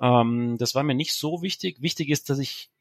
Ähm, 0.00 0.56
das 0.56 0.76
war 0.76 0.84
mir 0.84 0.94
nicht 0.94 1.14
so 1.14 1.42
wichtig. 1.42 1.82
Wichtig 1.82 2.10
ist, 2.10 2.30
dass 2.30 2.38
ich 2.38 2.71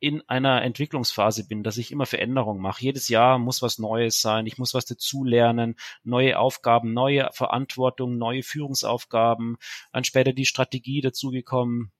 in 0.00 0.22
einer 0.28 0.62
Entwicklungsphase 0.62 1.46
bin, 1.46 1.62
dass 1.62 1.76
ich 1.76 1.90
immer 1.90 2.06
Veränderungen 2.06 2.60
mache. 2.60 2.82
Jedes 2.82 3.08
Jahr 3.08 3.38
muss 3.38 3.62
was 3.62 3.78
Neues 3.78 4.20
sein, 4.20 4.46
ich 4.46 4.58
muss 4.58 4.74
was 4.74 4.84
dazulernen, 4.84 5.76
neue 6.04 6.38
Aufgaben, 6.38 6.92
neue 6.92 7.28
Verantwortung, 7.32 8.16
neue 8.16 8.42
Führungsaufgaben, 8.42 9.58
dann 9.92 10.04
später 10.04 10.32
die 10.32 10.46
Strategie 10.46 11.00
dazugekommen. 11.00 11.90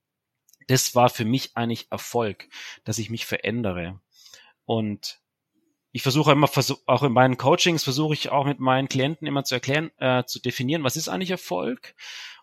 Das 0.68 0.94
war 0.94 1.08
für 1.08 1.24
mich 1.24 1.56
eigentlich 1.56 1.90
Erfolg, 1.90 2.48
dass 2.84 2.98
ich 2.98 3.10
mich 3.10 3.26
verändere. 3.26 4.00
Und 4.64 5.20
ich 5.90 6.02
versuche 6.02 6.32
immer, 6.32 6.48
auch 6.86 7.02
in 7.02 7.12
meinen 7.12 7.38
Coachings 7.38 7.82
versuche 7.82 8.14
ich 8.14 8.28
auch 8.28 8.44
mit 8.44 8.60
meinen 8.60 8.88
Klienten 8.88 9.26
immer 9.26 9.44
zu 9.44 9.54
erklären, 9.54 9.90
äh, 9.98 10.24
zu 10.24 10.40
definieren, 10.40 10.84
was 10.84 10.96
ist 10.96 11.08
eigentlich 11.08 11.30
Erfolg? 11.30 11.94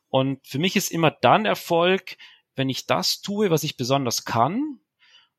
Und 0.10 0.46
für 0.46 0.60
mich 0.60 0.76
ist 0.76 0.92
immer 0.92 1.12
dann 1.12 1.46
Erfolg, 1.46 2.18
wenn 2.56 2.70
ich 2.70 2.88
das 2.88 3.22
tue, 3.22 3.52
was 3.52 3.64
ich 3.64 3.78
besonders 3.78 4.26
kann 4.26 4.80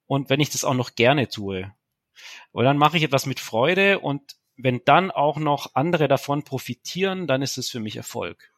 und 0.07 0.31
wenn 0.31 0.41
ich 0.41 0.51
das 0.51 0.65
auch 0.65 0.75
noch 0.75 0.95
gerne 0.95 1.29
tue. 1.29 1.73
Weil 2.53 2.65
dann 2.65 2.79
mache 2.79 2.97
ich 2.97 3.03
etwas 3.03 3.27
mit 3.27 3.41
Freude 3.41 3.99
und 3.99 4.37
wenn 4.57 4.83
dann 4.85 5.11
auch 5.11 5.37
noch 5.37 5.75
andere 5.75 6.09
davon 6.09 6.43
profitieren, 6.43 7.27
dann 7.27 7.43
ist 7.43 7.59
es 7.59 7.69
für 7.71 7.81
mich 7.81 7.97
Erfolg. 7.97 8.53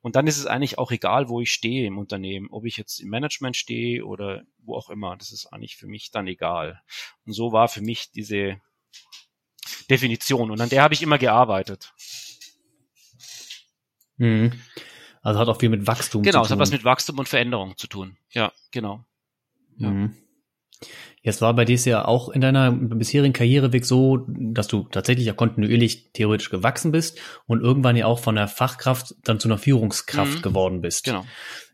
Und 0.00 0.14
dann 0.14 0.26
ist 0.26 0.38
es 0.38 0.46
eigentlich 0.46 0.78
auch 0.78 0.92
egal, 0.92 1.28
wo 1.28 1.40
ich 1.40 1.52
stehe 1.52 1.86
im 1.86 1.98
Unternehmen, 1.98 2.48
ob 2.50 2.64
ich 2.64 2.76
jetzt 2.76 3.00
im 3.00 3.08
Management 3.08 3.56
stehe 3.56 4.04
oder 4.04 4.44
wo 4.58 4.76
auch 4.76 4.90
immer. 4.90 5.16
Das 5.16 5.32
ist 5.32 5.46
eigentlich 5.46 5.76
für 5.76 5.86
mich 5.86 6.10
dann 6.10 6.26
egal. 6.26 6.80
Und 7.26 7.32
so 7.32 7.52
war 7.52 7.68
für 7.68 7.80
mich 7.80 8.12
diese 8.12 8.60
Definition. 9.90 10.50
Und 10.50 10.60
an 10.60 10.68
der 10.68 10.82
habe 10.82 10.94
ich 10.94 11.02
immer 11.02 11.18
gearbeitet. 11.18 11.92
Mhm. 14.16 14.52
Also 15.22 15.40
hat 15.40 15.48
auch 15.48 15.58
viel 15.58 15.68
mit 15.68 15.86
Wachstum 15.86 16.22
genau, 16.22 16.30
zu 16.30 16.30
tun. 16.30 16.30
Genau, 16.32 16.44
es 16.44 16.50
hat 16.50 16.58
was 16.58 16.70
mit 16.70 16.84
Wachstum 16.84 17.18
und 17.18 17.28
Veränderung 17.28 17.76
zu 17.76 17.86
tun. 17.86 18.16
Ja, 18.30 18.52
genau. 18.70 19.04
Ja. 19.76 19.90
Mhm. 19.90 20.16
Jetzt 21.22 21.40
war 21.40 21.54
bei 21.54 21.64
dir 21.64 21.76
ja 21.76 22.04
auch 22.04 22.28
in 22.28 22.40
deiner 22.40 22.72
bisherigen 22.72 23.32
Karriereweg 23.32 23.84
so, 23.84 24.24
dass 24.28 24.68
du 24.68 24.84
tatsächlich 24.90 25.26
ja 25.26 25.32
kontinuierlich 25.32 26.12
theoretisch 26.12 26.50
gewachsen 26.50 26.92
bist 26.92 27.18
und 27.46 27.60
irgendwann 27.60 27.96
ja 27.96 28.06
auch 28.06 28.18
von 28.18 28.36
der 28.36 28.48
Fachkraft 28.48 29.14
dann 29.24 29.40
zu 29.40 29.48
einer 29.48 29.58
Führungskraft 29.58 30.38
mhm. 30.38 30.42
geworden 30.42 30.80
bist. 30.80 31.04
Genau. 31.04 31.24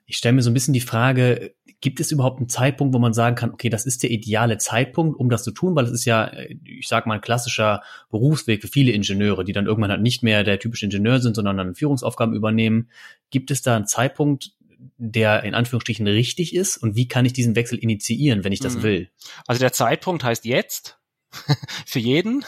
Ich 0.06 0.16
stelle 0.16 0.34
mir 0.34 0.42
so 0.42 0.50
ein 0.50 0.54
bisschen 0.54 0.74
die 0.74 0.80
Frage, 0.80 1.54
gibt 1.84 2.00
es 2.00 2.10
überhaupt 2.10 2.38
einen 2.38 2.48
Zeitpunkt, 2.48 2.94
wo 2.94 2.98
man 2.98 3.12
sagen 3.12 3.36
kann, 3.36 3.52
okay, 3.52 3.68
das 3.68 3.84
ist 3.84 4.02
der 4.02 4.10
ideale 4.10 4.56
Zeitpunkt, 4.56 5.20
um 5.20 5.28
das 5.28 5.44
zu 5.44 5.50
tun, 5.50 5.76
weil 5.76 5.84
es 5.84 5.92
ist 5.92 6.06
ja, 6.06 6.32
ich 6.64 6.88
sag 6.88 7.06
mal, 7.06 7.16
ein 7.16 7.20
klassischer 7.20 7.82
Berufsweg 8.10 8.62
für 8.62 8.68
viele 8.68 8.92
Ingenieure, 8.92 9.44
die 9.44 9.52
dann 9.52 9.66
irgendwann 9.66 9.90
halt 9.90 10.00
nicht 10.00 10.22
mehr 10.22 10.44
der 10.44 10.58
typische 10.58 10.86
Ingenieur 10.86 11.20
sind, 11.20 11.36
sondern 11.36 11.58
dann 11.58 11.74
Führungsaufgaben 11.74 12.34
übernehmen. 12.34 12.88
Gibt 13.30 13.50
es 13.50 13.60
da 13.60 13.76
einen 13.76 13.86
Zeitpunkt, 13.86 14.52
der 14.96 15.42
in 15.44 15.54
Anführungsstrichen 15.54 16.06
richtig 16.06 16.54
ist 16.54 16.76
und 16.76 16.96
wie 16.96 17.08
kann 17.08 17.24
ich 17.24 17.32
diesen 17.32 17.56
Wechsel 17.56 17.78
initiieren, 17.78 18.44
wenn 18.44 18.52
ich 18.52 18.60
das 18.60 18.76
mhm. 18.76 18.82
will? 18.82 19.10
Also 19.46 19.60
der 19.60 19.72
Zeitpunkt 19.72 20.24
heißt 20.24 20.44
jetzt 20.44 20.98
für 21.86 21.98
jeden 21.98 22.44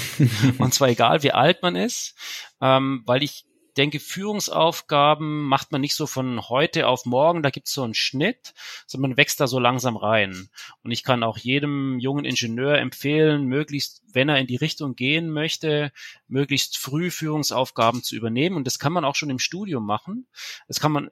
und 0.58 0.74
zwar 0.74 0.88
egal, 0.88 1.22
wie 1.22 1.32
alt 1.32 1.62
man 1.62 1.76
ist, 1.76 2.14
ähm, 2.60 3.02
weil 3.06 3.22
ich 3.22 3.44
denke, 3.76 4.00
Führungsaufgaben 4.00 5.42
macht 5.42 5.72
man 5.72 5.80
nicht 5.80 5.94
so 5.94 6.06
von 6.06 6.48
heute 6.48 6.86
auf 6.86 7.06
morgen, 7.06 7.42
da 7.42 7.50
gibt's 7.50 7.72
so 7.72 7.82
einen 7.82 7.94
Schnitt, 7.94 8.52
sondern 8.86 9.10
man 9.10 9.16
wächst 9.16 9.40
da 9.40 9.46
so 9.46 9.58
langsam 9.58 9.96
rein. 9.96 10.50
Und 10.82 10.90
ich 10.90 11.02
kann 11.02 11.22
auch 11.22 11.38
jedem 11.38 11.98
jungen 11.98 12.24
Ingenieur 12.24 12.78
empfehlen, 12.78 13.46
möglichst, 13.46 14.02
wenn 14.12 14.28
er 14.28 14.38
in 14.38 14.46
die 14.46 14.56
Richtung 14.56 14.96
gehen 14.96 15.30
möchte, 15.30 15.92
möglichst 16.28 16.78
früh 16.78 17.10
Führungsaufgaben 17.10 18.02
zu 18.02 18.16
übernehmen. 18.16 18.56
Und 18.56 18.66
das 18.66 18.78
kann 18.78 18.92
man 18.92 19.04
auch 19.04 19.14
schon 19.14 19.30
im 19.30 19.38
Studium 19.38 19.86
machen. 19.86 20.26
Das 20.68 20.80
kann 20.80 20.92
man 20.92 21.10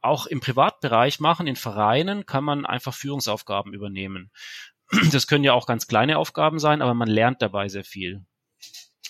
auch 0.00 0.26
im 0.26 0.40
Privatbereich 0.40 1.20
machen, 1.20 1.46
in 1.46 1.56
Vereinen 1.56 2.26
kann 2.26 2.44
man 2.44 2.66
einfach 2.66 2.94
Führungsaufgaben 2.94 3.72
übernehmen. 3.72 4.30
Das 5.12 5.26
können 5.26 5.44
ja 5.44 5.52
auch 5.52 5.66
ganz 5.66 5.86
kleine 5.86 6.16
Aufgaben 6.16 6.58
sein, 6.58 6.80
aber 6.80 6.94
man 6.94 7.08
lernt 7.08 7.42
dabei 7.42 7.68
sehr 7.68 7.84
viel. 7.84 8.24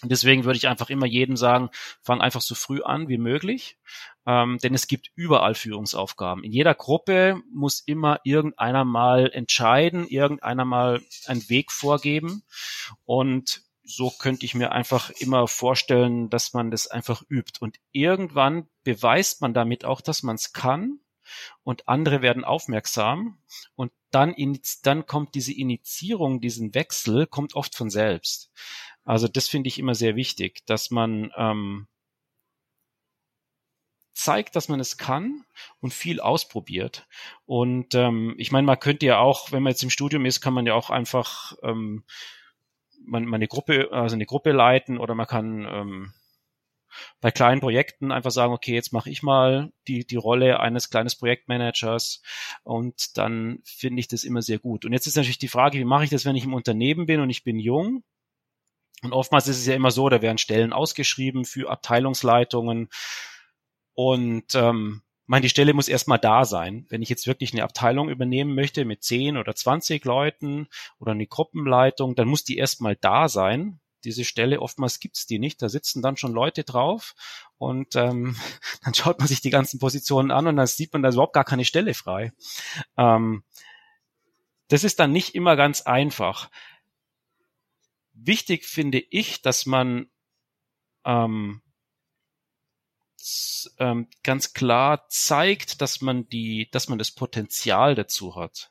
Deswegen 0.02 0.44
würde 0.44 0.56
ich 0.56 0.68
einfach 0.68 0.90
immer 0.90 1.06
jedem 1.06 1.36
sagen, 1.36 1.70
fang 2.02 2.20
einfach 2.20 2.40
so 2.40 2.54
früh 2.54 2.82
an 2.82 3.08
wie 3.08 3.18
möglich, 3.18 3.78
ähm, 4.26 4.58
denn 4.62 4.74
es 4.74 4.86
gibt 4.86 5.10
überall 5.16 5.54
Führungsaufgaben. 5.54 6.44
In 6.44 6.52
jeder 6.52 6.74
Gruppe 6.74 7.42
muss 7.52 7.80
immer 7.80 8.20
irgendeiner 8.22 8.84
mal 8.84 9.30
entscheiden, 9.32 10.06
irgendeiner 10.06 10.64
mal 10.64 11.00
einen 11.26 11.48
Weg 11.48 11.72
vorgeben 11.72 12.44
und 13.04 13.62
so 13.88 14.10
könnte 14.10 14.44
ich 14.44 14.54
mir 14.54 14.72
einfach 14.72 15.10
immer 15.10 15.48
vorstellen, 15.48 16.28
dass 16.28 16.52
man 16.52 16.70
das 16.70 16.86
einfach 16.88 17.22
übt. 17.28 17.58
Und 17.60 17.78
irgendwann 17.90 18.68
beweist 18.84 19.40
man 19.40 19.54
damit 19.54 19.84
auch, 19.84 20.00
dass 20.00 20.22
man 20.22 20.36
es 20.36 20.52
kann 20.52 21.00
und 21.62 21.88
andere 21.88 22.22
werden 22.22 22.44
aufmerksam 22.44 23.38
und 23.74 23.92
dann, 24.10 24.34
dann 24.82 25.06
kommt 25.06 25.34
diese 25.34 25.52
Initiierung, 25.52 26.40
diesen 26.40 26.74
Wechsel, 26.74 27.26
kommt 27.26 27.54
oft 27.54 27.74
von 27.74 27.90
selbst. 27.90 28.50
Also 29.04 29.26
das 29.28 29.48
finde 29.48 29.68
ich 29.68 29.78
immer 29.78 29.94
sehr 29.94 30.16
wichtig, 30.16 30.64
dass 30.66 30.90
man 30.90 31.32
ähm, 31.36 31.88
zeigt, 34.14 34.56
dass 34.56 34.68
man 34.68 34.80
es 34.80 34.98
kann 34.98 35.44
und 35.80 35.94
viel 35.94 36.20
ausprobiert. 36.20 37.06
Und 37.46 37.94
ähm, 37.94 38.34
ich 38.36 38.52
meine, 38.52 38.66
man 38.66 38.80
könnte 38.80 39.06
ja 39.06 39.18
auch, 39.18 39.52
wenn 39.52 39.62
man 39.62 39.72
jetzt 39.72 39.82
im 39.82 39.90
Studium 39.90 40.26
ist, 40.26 40.40
kann 40.40 40.54
man 40.54 40.66
ja 40.66 40.74
auch 40.74 40.90
einfach 40.90 41.54
ähm, 41.62 42.04
man, 43.08 43.24
man 43.24 43.38
eine 43.38 43.48
Gruppe, 43.48 43.88
also 43.90 44.14
eine 44.14 44.26
Gruppe 44.26 44.52
leiten 44.52 44.98
oder 44.98 45.14
man 45.14 45.26
kann 45.26 45.66
ähm, 45.70 46.12
bei 47.20 47.30
kleinen 47.30 47.60
Projekten 47.60 48.12
einfach 48.12 48.30
sagen, 48.30 48.52
okay, 48.52 48.74
jetzt 48.74 48.92
mache 48.92 49.10
ich 49.10 49.22
mal 49.22 49.72
die, 49.86 50.06
die 50.06 50.16
Rolle 50.16 50.60
eines 50.60 50.90
kleines 50.90 51.16
Projektmanagers 51.16 52.22
und 52.62 53.16
dann 53.16 53.60
finde 53.64 54.00
ich 54.00 54.08
das 54.08 54.24
immer 54.24 54.42
sehr 54.42 54.58
gut. 54.58 54.84
Und 54.84 54.92
jetzt 54.92 55.06
ist 55.06 55.16
natürlich 55.16 55.38
die 55.38 55.48
Frage, 55.48 55.78
wie 55.78 55.84
mache 55.84 56.04
ich 56.04 56.10
das, 56.10 56.24
wenn 56.24 56.36
ich 56.36 56.44
im 56.44 56.54
Unternehmen 56.54 57.06
bin 57.06 57.20
und 57.20 57.30
ich 57.30 57.44
bin 57.44 57.58
jung? 57.58 58.04
Und 59.02 59.12
oftmals 59.12 59.46
ist 59.46 59.58
es 59.58 59.66
ja 59.66 59.74
immer 59.74 59.90
so, 59.90 60.08
da 60.08 60.22
werden 60.22 60.38
Stellen 60.38 60.72
ausgeschrieben 60.72 61.44
für 61.44 61.70
Abteilungsleitungen 61.70 62.88
und 63.94 64.54
ähm, 64.54 65.02
meine, 65.28 65.42
die 65.42 65.50
Stelle 65.50 65.74
muss 65.74 65.88
erstmal 65.88 66.18
da 66.18 66.44
sein. 66.44 66.86
Wenn 66.88 67.02
ich 67.02 67.08
jetzt 67.08 67.26
wirklich 67.26 67.52
eine 67.52 67.62
Abteilung 67.62 68.08
übernehmen 68.08 68.54
möchte 68.54 68.84
mit 68.84 69.04
10 69.04 69.36
oder 69.36 69.54
20 69.54 70.04
Leuten 70.04 70.68
oder 70.98 71.12
eine 71.12 71.26
Gruppenleitung, 71.26 72.14
dann 72.14 72.28
muss 72.28 72.44
die 72.44 72.56
erstmal 72.56 72.96
da 72.96 73.28
sein. 73.28 73.78
Diese 74.04 74.24
Stelle, 74.24 74.60
oftmals 74.62 75.00
gibt's 75.00 75.26
die 75.26 75.38
nicht. 75.38 75.60
Da 75.60 75.68
sitzen 75.68 76.02
dann 76.02 76.16
schon 76.16 76.32
Leute 76.32 76.64
drauf 76.64 77.14
und 77.58 77.94
ähm, 77.94 78.36
dann 78.84 78.94
schaut 78.94 79.18
man 79.18 79.28
sich 79.28 79.40
die 79.40 79.50
ganzen 79.50 79.78
Positionen 79.78 80.30
an 80.30 80.46
und 80.46 80.56
dann 80.56 80.66
sieht 80.66 80.92
man, 80.92 81.02
da 81.02 81.10
überhaupt 81.10 81.34
gar 81.34 81.44
keine 81.44 81.66
Stelle 81.66 81.94
frei. 81.94 82.32
Ähm, 82.96 83.44
das 84.68 84.84
ist 84.84 84.98
dann 84.98 85.12
nicht 85.12 85.34
immer 85.34 85.56
ganz 85.56 85.82
einfach. 85.82 86.50
Wichtig 88.14 88.64
finde 88.64 88.98
ich, 88.98 89.42
dass 89.42 89.66
man 89.66 90.08
ähm, 91.04 91.60
ähm, 93.78 94.08
ganz 94.22 94.52
klar 94.52 95.06
zeigt, 95.08 95.80
dass 95.80 96.00
man 96.00 96.28
die, 96.28 96.68
dass 96.70 96.88
man 96.88 96.98
das 96.98 97.10
Potenzial 97.10 97.94
dazu 97.94 98.36
hat. 98.36 98.70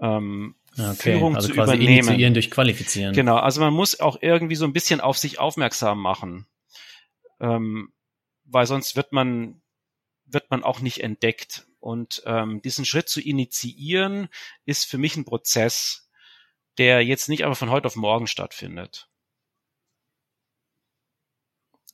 Ähm, 0.00 0.56
okay, 0.78 0.94
Führung 0.94 1.36
also 1.36 1.48
zu 1.48 1.54
quasi 1.54 1.74
übernehmen. 1.74 2.08
Initiieren 2.08 2.34
durch 2.34 2.50
Qualifizieren. 2.50 3.14
Genau, 3.14 3.36
also 3.36 3.60
man 3.60 3.72
muss 3.72 3.98
auch 4.00 4.18
irgendwie 4.20 4.56
so 4.56 4.64
ein 4.64 4.72
bisschen 4.72 5.00
auf 5.00 5.18
sich 5.18 5.38
aufmerksam 5.38 6.00
machen, 6.00 6.46
ähm, 7.40 7.92
weil 8.44 8.66
sonst 8.66 8.96
wird 8.96 9.12
man 9.12 9.60
wird 10.32 10.50
man 10.50 10.62
auch 10.62 10.80
nicht 10.80 11.02
entdeckt. 11.02 11.66
Und 11.80 12.22
ähm, 12.26 12.60
diesen 12.62 12.84
Schritt 12.84 13.08
zu 13.08 13.20
initiieren, 13.20 14.28
ist 14.64 14.84
für 14.84 14.98
mich 14.98 15.16
ein 15.16 15.24
Prozess, 15.24 16.10
der 16.78 17.04
jetzt 17.04 17.28
nicht 17.28 17.44
einfach 17.44 17.56
von 17.56 17.70
heute 17.70 17.86
auf 17.86 17.96
morgen 17.96 18.26
stattfindet. 18.26 19.08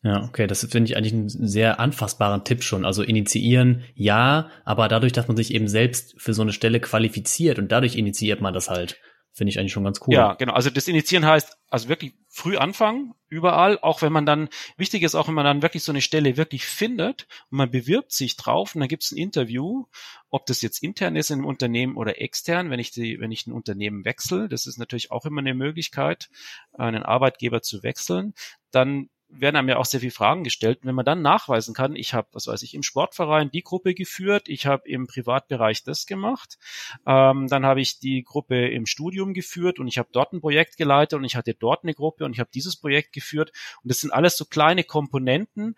Ja, 0.07 0.23
okay, 0.23 0.47
das 0.47 0.61
finde 0.61 0.89
ich 0.89 0.97
eigentlich 0.97 1.15
einen 1.15 1.29
sehr 1.29 1.81
anfassbaren 1.81 2.45
Tipp 2.45 2.63
schon. 2.63 2.85
Also 2.85 3.03
initiieren, 3.03 3.83
ja, 3.97 4.51
aber 4.65 4.87
dadurch, 4.87 5.13
dass 5.13 5.27
man 5.27 5.37
sich 5.37 5.53
eben 5.53 5.67
selbst 5.67 6.15
für 6.17 6.33
so 6.33 6.43
eine 6.43 6.53
Stelle 6.53 6.79
qualifiziert 6.79 7.59
und 7.59 7.73
dadurch 7.73 7.97
initiiert 7.97 8.41
man 8.41 8.55
das 8.55 8.71
halt, 8.71 9.01
finde 9.33 9.51
ich 9.51 9.59
eigentlich 9.59 9.73
schon 9.73 9.83
ganz 9.83 10.01
cool. 10.07 10.15
Ja, 10.15 10.35
genau. 10.35 10.53
Also 10.53 10.71
das 10.71 10.87
Initiieren 10.87 11.27
heißt, 11.27 11.59
also 11.71 11.89
wirklich 11.89 12.15
früh 12.29 12.57
anfangen, 12.57 13.15
überall, 13.29 13.81
auch 13.81 14.01
wenn 14.01 14.13
man 14.13 14.27
dann, 14.27 14.49
wichtig 14.77 15.03
ist 15.03 15.17
auch, 15.17 15.27
wenn 15.27 15.35
man 15.35 15.45
dann 15.45 15.63
wirklich 15.63 15.83
so 15.83 15.91
eine 15.91 16.01
Stelle 16.01 16.37
wirklich 16.37 16.67
findet 16.67 17.27
und 17.51 17.59
man 17.59 17.73
bewirbt 17.73 18.13
sich 18.13 18.37
drauf 18.37 18.77
und 18.77 18.83
dann 18.83 18.89
gibt 18.89 19.03
es 19.03 19.11
ein 19.11 19.19
Interview, 19.19 19.87
ob 20.31 20.47
das 20.47 20.63
jetzt 20.63 20.85
intern 20.85 21.17
ist 21.17 21.31
in 21.31 21.41
einem 21.41 21.47
Unternehmen 21.47 21.97
oder 21.97 22.21
extern, 22.21 22.71
wenn 22.71 22.79
ich 22.79 22.93
die, 22.93 23.19
wenn 23.19 23.33
ich 23.33 23.49
ein 23.49 23.53
Unternehmen 23.53 24.05
wechsle, 24.05 24.49
das 24.49 24.67
ist 24.67 24.79
natürlich 24.79 25.11
auch 25.11 25.27
immer 25.27 25.41
eine 25.41 25.55
Möglichkeit, 25.55 26.29
einen 26.75 27.03
Arbeitgeber 27.03 27.61
zu 27.61 27.83
wechseln, 27.83 28.35
dann 28.71 29.09
werden 29.29 29.57
einem 29.57 29.69
ja 29.69 29.77
auch 29.79 29.85
sehr 29.85 30.01
viele 30.01 30.13
Fragen 30.13 30.45
gestellt. 30.45 30.79
Und 30.83 30.89
wenn 30.89 30.95
man 30.95 31.05
dann 31.05 31.23
nachweisen 31.23 31.75
kann, 31.75 31.97
ich 31.97 32.15
habe, 32.15 32.29
was 32.33 32.47
weiß 32.47 32.63
ich, 32.63 32.75
im 32.75 32.83
Sportverein 32.83 33.51
die 33.51 33.63
Gruppe 33.63 33.95
geführt, 33.95 34.49
ich 34.49 34.67
habe 34.67 34.89
im 34.89 35.07
Privatbereich 35.07 35.85
das 35.85 36.07
gemacht, 36.07 36.59
ähm, 37.07 37.49
dann 37.49 37.67
habe 37.67 37.81
ich 37.81 37.99
die 37.99 38.23
Gruppe 38.23 38.69
im 38.69 38.87
Studium 38.87 39.35
geführt 39.35 39.79
und 39.79 39.89
ich 39.89 39.99
habe 39.99 40.09
dort 40.13 40.33
ein 40.33 40.41
Projekt 40.41 40.77
geleitet 40.77 41.19
und 41.19 41.25
ich 41.25 41.37
hatte 41.37 41.55
dort 41.55 41.85
eine 41.85 41.95
Gruppe 41.95 42.25
und 42.25 42.33
ich 42.33 42.41
habe 42.41 42.51
dieses 42.53 42.77
Projekt 42.77 43.13
geführt. 43.13 43.53
Und 43.83 43.91
das 43.91 44.01
sind 44.01 44.13
alles 44.13 44.37
so 44.37 44.45
kleine 44.45 44.85
Komponenten, 44.85 45.77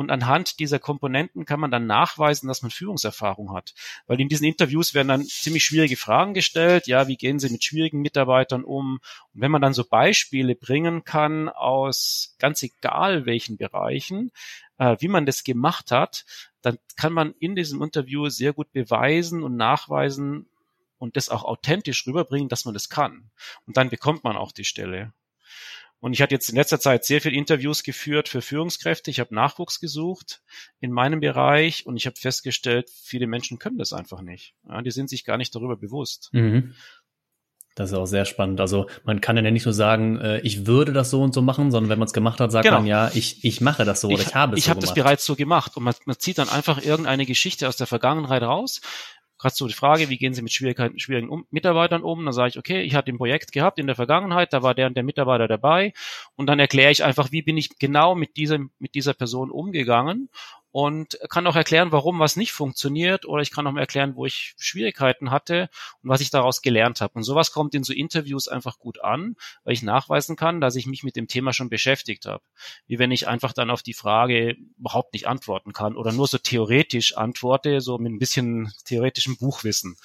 und 0.00 0.10
anhand 0.10 0.60
dieser 0.60 0.78
Komponenten 0.78 1.44
kann 1.44 1.60
man 1.60 1.70
dann 1.70 1.86
nachweisen, 1.86 2.48
dass 2.48 2.62
man 2.62 2.70
Führungserfahrung 2.70 3.52
hat. 3.52 3.74
Weil 4.06 4.18
in 4.18 4.30
diesen 4.30 4.46
Interviews 4.46 4.94
werden 4.94 5.08
dann 5.08 5.26
ziemlich 5.26 5.62
schwierige 5.62 5.98
Fragen 5.98 6.32
gestellt. 6.32 6.86
Ja, 6.86 7.06
wie 7.06 7.18
gehen 7.18 7.38
Sie 7.38 7.50
mit 7.50 7.62
schwierigen 7.62 8.00
Mitarbeitern 8.00 8.64
um? 8.64 9.00
Und 9.34 9.42
wenn 9.42 9.50
man 9.50 9.60
dann 9.60 9.74
so 9.74 9.84
Beispiele 9.84 10.54
bringen 10.54 11.04
kann 11.04 11.50
aus 11.50 12.34
ganz 12.38 12.62
egal 12.62 13.26
welchen 13.26 13.58
Bereichen, 13.58 14.30
äh, 14.78 14.96
wie 15.00 15.08
man 15.08 15.26
das 15.26 15.44
gemacht 15.44 15.90
hat, 15.90 16.24
dann 16.62 16.78
kann 16.96 17.12
man 17.12 17.34
in 17.38 17.54
diesem 17.54 17.82
Interview 17.82 18.30
sehr 18.30 18.54
gut 18.54 18.72
beweisen 18.72 19.42
und 19.42 19.56
nachweisen, 19.56 20.46
und 20.96 21.16
das 21.16 21.30
auch 21.30 21.44
authentisch 21.44 22.06
rüberbringen, 22.06 22.48
dass 22.50 22.66
man 22.66 22.74
das 22.74 22.90
kann. 22.90 23.30
Und 23.66 23.78
dann 23.78 23.88
bekommt 23.88 24.22
man 24.22 24.36
auch 24.36 24.52
die 24.52 24.64
Stelle. 24.64 25.14
Und 26.00 26.14
ich 26.14 26.22
hatte 26.22 26.34
jetzt 26.34 26.48
in 26.48 26.56
letzter 26.56 26.80
Zeit 26.80 27.04
sehr 27.04 27.20
viele 27.20 27.36
Interviews 27.36 27.82
geführt 27.82 28.28
für 28.28 28.40
Führungskräfte. 28.40 29.10
Ich 29.10 29.20
habe 29.20 29.34
Nachwuchs 29.34 29.80
gesucht 29.80 30.42
in 30.80 30.92
meinem 30.92 31.20
Bereich 31.20 31.86
und 31.86 31.96
ich 31.96 32.06
habe 32.06 32.16
festgestellt, 32.16 32.90
viele 32.90 33.26
Menschen 33.26 33.58
können 33.58 33.78
das 33.78 33.92
einfach 33.92 34.22
nicht. 34.22 34.54
Ja, 34.68 34.80
die 34.80 34.90
sind 34.90 35.10
sich 35.10 35.24
gar 35.24 35.36
nicht 35.36 35.54
darüber 35.54 35.76
bewusst. 35.76 36.30
Mhm. 36.32 36.74
Das 37.76 37.92
ist 37.92 37.96
auch 37.96 38.06
sehr 38.06 38.24
spannend. 38.24 38.60
Also 38.60 38.88
man 39.04 39.20
kann 39.20 39.36
ja 39.36 39.50
nicht 39.50 39.64
nur 39.64 39.72
sagen, 39.72 40.18
äh, 40.18 40.40
ich 40.40 40.66
würde 40.66 40.92
das 40.92 41.10
so 41.10 41.22
und 41.22 41.32
so 41.32 41.40
machen, 41.40 41.70
sondern 41.70 41.88
wenn 41.88 41.98
man 41.98 42.06
es 42.06 42.12
gemacht 42.12 42.40
hat, 42.40 42.50
sagt 42.50 42.64
genau. 42.64 42.78
man 42.78 42.86
ja, 42.86 43.10
ich, 43.14 43.44
ich 43.44 43.60
mache 43.60 43.84
das 43.84 44.00
so 44.00 44.08
oder 44.08 44.20
ich 44.20 44.34
habe 44.34 44.54
es 44.54 44.58
ich 44.58 44.64
so 44.64 44.70
hab 44.70 44.76
gemacht. 44.76 44.84
Ich 44.84 44.90
habe 44.90 44.94
das 44.94 44.94
bereits 44.94 45.24
so 45.24 45.36
gemacht 45.36 45.76
und 45.76 45.84
man, 45.84 45.94
man 46.04 46.18
zieht 46.18 46.38
dann 46.38 46.48
einfach 46.48 46.84
irgendeine 46.84 47.26
Geschichte 47.26 47.68
aus 47.68 47.76
der 47.76 47.86
Vergangenheit 47.86 48.42
raus 48.42 48.80
gerade 49.40 49.54
so 49.54 49.66
die 49.66 49.74
Frage, 49.74 50.10
wie 50.10 50.18
gehen 50.18 50.34
Sie 50.34 50.42
mit 50.42 50.52
Schwierigkeiten, 50.52 50.98
schwierigen 50.98 51.28
um 51.28 51.46
Mitarbeitern 51.50 52.02
um? 52.02 52.24
Dann 52.24 52.34
sage 52.34 52.50
ich, 52.50 52.58
okay, 52.58 52.82
ich 52.82 52.94
hatte 52.94 53.10
ein 53.10 53.18
Projekt 53.18 53.52
gehabt 53.52 53.78
in 53.78 53.86
der 53.86 53.96
Vergangenheit, 53.96 54.52
da 54.52 54.62
war 54.62 54.74
der 54.74 54.86
und 54.86 54.96
der 54.96 55.02
Mitarbeiter 55.02 55.48
dabei 55.48 55.92
und 56.36 56.46
dann 56.46 56.58
erkläre 56.58 56.92
ich 56.92 57.02
einfach, 57.02 57.32
wie 57.32 57.42
bin 57.42 57.56
ich 57.56 57.78
genau 57.78 58.14
mit 58.14 58.36
dieser, 58.36 58.58
mit 58.78 58.94
dieser 58.94 59.14
Person 59.14 59.50
umgegangen 59.50 60.28
und 60.72 61.18
kann 61.28 61.46
auch 61.46 61.56
erklären, 61.56 61.92
warum 61.92 62.18
was 62.20 62.36
nicht 62.36 62.52
funktioniert 62.52 63.26
oder 63.26 63.42
ich 63.42 63.50
kann 63.50 63.66
auch 63.66 63.72
mal 63.72 63.80
erklären, 63.80 64.14
wo 64.14 64.26
ich 64.26 64.54
Schwierigkeiten 64.58 65.30
hatte 65.30 65.68
und 66.02 66.10
was 66.10 66.20
ich 66.20 66.30
daraus 66.30 66.62
gelernt 66.62 67.00
habe. 67.00 67.14
Und 67.14 67.24
sowas 67.24 67.52
kommt 67.52 67.74
in 67.74 67.82
so 67.82 67.92
Interviews 67.92 68.46
einfach 68.46 68.78
gut 68.78 69.02
an, 69.02 69.36
weil 69.64 69.72
ich 69.72 69.82
nachweisen 69.82 70.36
kann, 70.36 70.60
dass 70.60 70.76
ich 70.76 70.86
mich 70.86 71.02
mit 71.02 71.16
dem 71.16 71.26
Thema 71.26 71.52
schon 71.52 71.70
beschäftigt 71.70 72.26
habe. 72.26 72.44
Wie 72.86 72.98
wenn 72.98 73.10
ich 73.10 73.26
einfach 73.26 73.52
dann 73.52 73.70
auf 73.70 73.82
die 73.82 73.94
Frage 73.94 74.56
überhaupt 74.78 75.12
nicht 75.12 75.26
antworten 75.26 75.72
kann 75.72 75.96
oder 75.96 76.12
nur 76.12 76.28
so 76.28 76.38
theoretisch 76.38 77.16
antworte, 77.16 77.80
so 77.80 77.98
mit 77.98 78.12
ein 78.12 78.18
bisschen 78.18 78.72
theoretischem 78.84 79.36
Buchwissen. 79.36 79.96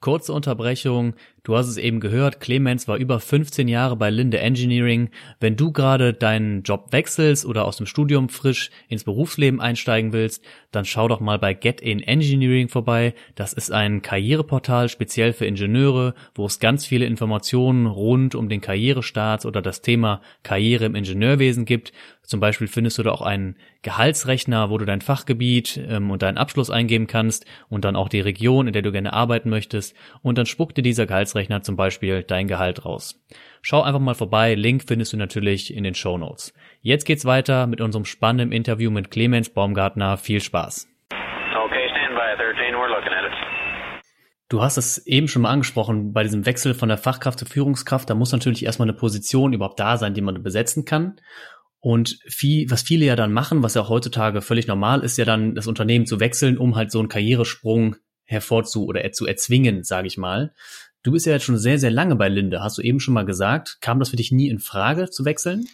Kurze 0.00 0.32
Unterbrechung. 0.32 1.16
Du 1.46 1.56
hast 1.56 1.68
es 1.68 1.76
eben 1.76 2.00
gehört, 2.00 2.40
Clemens 2.40 2.88
war 2.88 2.96
über 2.96 3.20
15 3.20 3.68
Jahre 3.68 3.94
bei 3.94 4.10
Linde 4.10 4.40
Engineering. 4.40 5.10
Wenn 5.38 5.54
du 5.54 5.70
gerade 5.70 6.12
deinen 6.12 6.64
Job 6.64 6.88
wechselst 6.90 7.46
oder 7.46 7.66
aus 7.66 7.76
dem 7.76 7.86
Studium 7.86 8.28
frisch 8.30 8.70
ins 8.88 9.04
Berufsleben 9.04 9.60
einsteigen 9.60 10.12
willst, 10.12 10.44
dann 10.72 10.84
schau 10.84 11.06
doch 11.06 11.20
mal 11.20 11.38
bei 11.38 11.54
Get 11.54 11.80
in 11.80 12.00
Engineering 12.00 12.68
vorbei. 12.68 13.14
Das 13.36 13.52
ist 13.52 13.70
ein 13.70 14.02
Karriereportal 14.02 14.88
speziell 14.88 15.32
für 15.32 15.46
Ingenieure, 15.46 16.16
wo 16.34 16.46
es 16.46 16.58
ganz 16.58 16.84
viele 16.84 17.06
Informationen 17.06 17.86
rund 17.86 18.34
um 18.34 18.48
den 18.48 18.60
Karrierestart 18.60 19.46
oder 19.46 19.62
das 19.62 19.82
Thema 19.82 20.22
Karriere 20.42 20.86
im 20.86 20.96
Ingenieurwesen 20.96 21.64
gibt. 21.64 21.92
Zum 22.22 22.40
Beispiel 22.40 22.66
findest 22.66 22.98
du 22.98 23.04
da 23.04 23.12
auch 23.12 23.22
einen 23.22 23.54
Gehaltsrechner, 23.82 24.68
wo 24.68 24.78
du 24.78 24.84
dein 24.84 25.00
Fachgebiet 25.00 25.80
ähm, 25.88 26.10
und 26.10 26.22
deinen 26.22 26.38
Abschluss 26.38 26.70
eingeben 26.70 27.06
kannst 27.06 27.46
und 27.68 27.84
dann 27.84 27.94
auch 27.94 28.08
die 28.08 28.18
Region, 28.18 28.66
in 28.66 28.72
der 28.72 28.82
du 28.82 28.90
gerne 28.90 29.12
arbeiten 29.12 29.48
möchtest. 29.48 29.94
Und 30.22 30.36
dann 30.36 30.46
spuckt 30.46 30.76
dir 30.76 30.82
dieser 30.82 31.06
Gehaltsrechner 31.06 31.35
zum 31.62 31.76
Beispiel 31.76 32.22
dein 32.22 32.48
Gehalt 32.48 32.84
raus. 32.84 33.22
Schau 33.62 33.82
einfach 33.82 34.00
mal 34.00 34.14
vorbei, 34.14 34.54
Link 34.54 34.84
findest 34.86 35.12
du 35.12 35.16
natürlich 35.16 35.74
in 35.74 35.84
den 35.84 35.94
Show 35.94 36.18
Notes. 36.18 36.54
Jetzt 36.82 37.04
geht's 37.04 37.24
weiter 37.24 37.66
mit 37.66 37.80
unserem 37.80 38.04
spannenden 38.04 38.52
Interview 38.52 38.90
mit 38.90 39.10
Clemens 39.10 39.50
Baumgartner. 39.50 40.16
Viel 40.16 40.40
Spaß. 40.40 40.88
Okay, 41.10 41.88
stand 41.90 42.14
by 42.14 42.36
13, 42.36 42.74
we're 42.74 42.88
looking 42.88 43.12
at 43.12 43.24
it. 43.24 43.32
Du 44.48 44.62
hast 44.62 44.76
es 44.76 45.04
eben 45.06 45.26
schon 45.26 45.42
mal 45.42 45.50
angesprochen, 45.50 46.12
bei 46.12 46.22
diesem 46.22 46.46
Wechsel 46.46 46.74
von 46.74 46.88
der 46.88 46.98
Fachkraft 46.98 47.40
zur 47.40 47.48
Führungskraft, 47.48 48.08
da 48.08 48.14
muss 48.14 48.30
natürlich 48.30 48.64
erstmal 48.64 48.88
eine 48.88 48.96
Position 48.96 49.52
überhaupt 49.52 49.80
da 49.80 49.96
sein, 49.96 50.14
die 50.14 50.20
man 50.20 50.42
besetzen 50.42 50.84
kann. 50.84 51.16
Und 51.80 52.18
viel, 52.26 52.70
was 52.70 52.82
viele 52.82 53.06
ja 53.06 53.16
dann 53.16 53.32
machen, 53.32 53.62
was 53.62 53.74
ja 53.74 53.82
auch 53.82 53.88
heutzutage 53.88 54.42
völlig 54.42 54.66
normal 54.66 55.02
ist, 55.02 55.18
ja 55.18 55.24
dann 55.24 55.54
das 55.54 55.66
Unternehmen 55.66 56.06
zu 56.06 56.20
wechseln, 56.20 56.58
um 56.58 56.76
halt 56.76 56.90
so 56.90 56.98
einen 56.98 57.08
Karrieresprung 57.08 57.96
hervorzu 58.24 58.86
oder 58.86 59.10
zu 59.12 59.26
erzwingen, 59.26 59.84
sage 59.84 60.06
ich 60.08 60.18
mal. 60.18 60.52
Du 61.06 61.12
bist 61.12 61.24
ja 61.24 61.34
jetzt 61.34 61.44
schon 61.44 61.56
sehr, 61.56 61.78
sehr 61.78 61.92
lange 61.92 62.16
bei 62.16 62.28
Linde. 62.28 62.64
Hast 62.64 62.78
du 62.78 62.82
eben 62.82 62.98
schon 62.98 63.14
mal 63.14 63.24
gesagt. 63.24 63.78
Kam 63.80 64.00
das 64.00 64.08
für 64.08 64.16
dich 64.16 64.32
nie 64.32 64.48
in 64.48 64.58
Frage 64.58 65.08
zu 65.08 65.24
wechseln? 65.24 65.68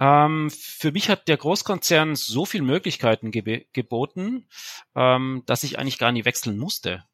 Ähm, 0.00 0.50
für 0.50 0.90
mich 0.90 1.10
hat 1.10 1.28
der 1.28 1.36
Großkonzern 1.36 2.16
so 2.16 2.46
viele 2.46 2.64
Möglichkeiten 2.64 3.30
ge 3.30 3.66
geboten, 3.74 4.48
ähm, 4.94 5.42
dass 5.44 5.64
ich 5.64 5.78
eigentlich 5.78 5.98
gar 5.98 6.12
nie 6.12 6.24
wechseln 6.24 6.56
musste. 6.56 7.04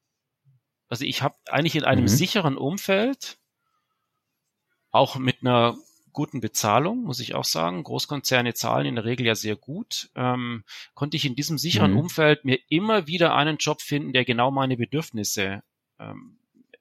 Also 0.89 1.05
ich 1.05 1.23
habe 1.23 1.35
eigentlich 1.49 1.75
in 1.75 1.83
einem 1.83 2.05
mhm. 2.05 2.09
sicheren 2.09 2.57
Umfeld, 2.57 3.39
auch 4.93 5.17
mit 5.17 5.39
einer 5.41 5.77
guten 6.13 6.41
Bezahlung, 6.41 7.03
muss 7.03 7.19
ich 7.19 7.35
auch 7.35 7.45
sagen. 7.45 7.83
Großkonzerne 7.83 8.55
zahlen 8.55 8.87
in 8.87 8.95
der 8.95 9.05
Regel 9.05 9.27
ja 9.27 9.35
sehr 9.35 9.57
gut. 9.57 10.09
Ähm, 10.15 10.63
konnte 10.95 11.17
ich 11.17 11.25
in 11.25 11.35
diesem 11.35 11.59
sicheren 11.59 11.95
mhm. 11.95 11.99
Umfeld 11.99 12.45
mir 12.45 12.61
immer 12.69 13.09
wieder 13.09 13.35
einen 13.35 13.57
Job 13.57 13.83
finden, 13.83 14.13
der 14.13 14.25
genau 14.25 14.53
meine 14.53 14.77
Bedürfnisse 14.77 15.65
ähm, 15.99 16.37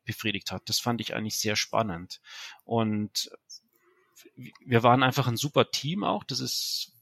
befriedigt 0.10 0.52
hat. 0.52 0.68
Das 0.70 0.80
fand 0.80 1.02
ich 1.02 1.14
eigentlich 1.14 1.38
sehr 1.38 1.56
spannend. 1.56 2.20
Und 2.66 3.30
wir 4.66 4.82
waren 4.82 5.04
einfach 5.04 5.28
ein 5.28 5.38
super 5.38 5.70
Team 5.70 6.04
auch. 6.04 6.24
Das 6.24 6.40
ist 6.40 6.94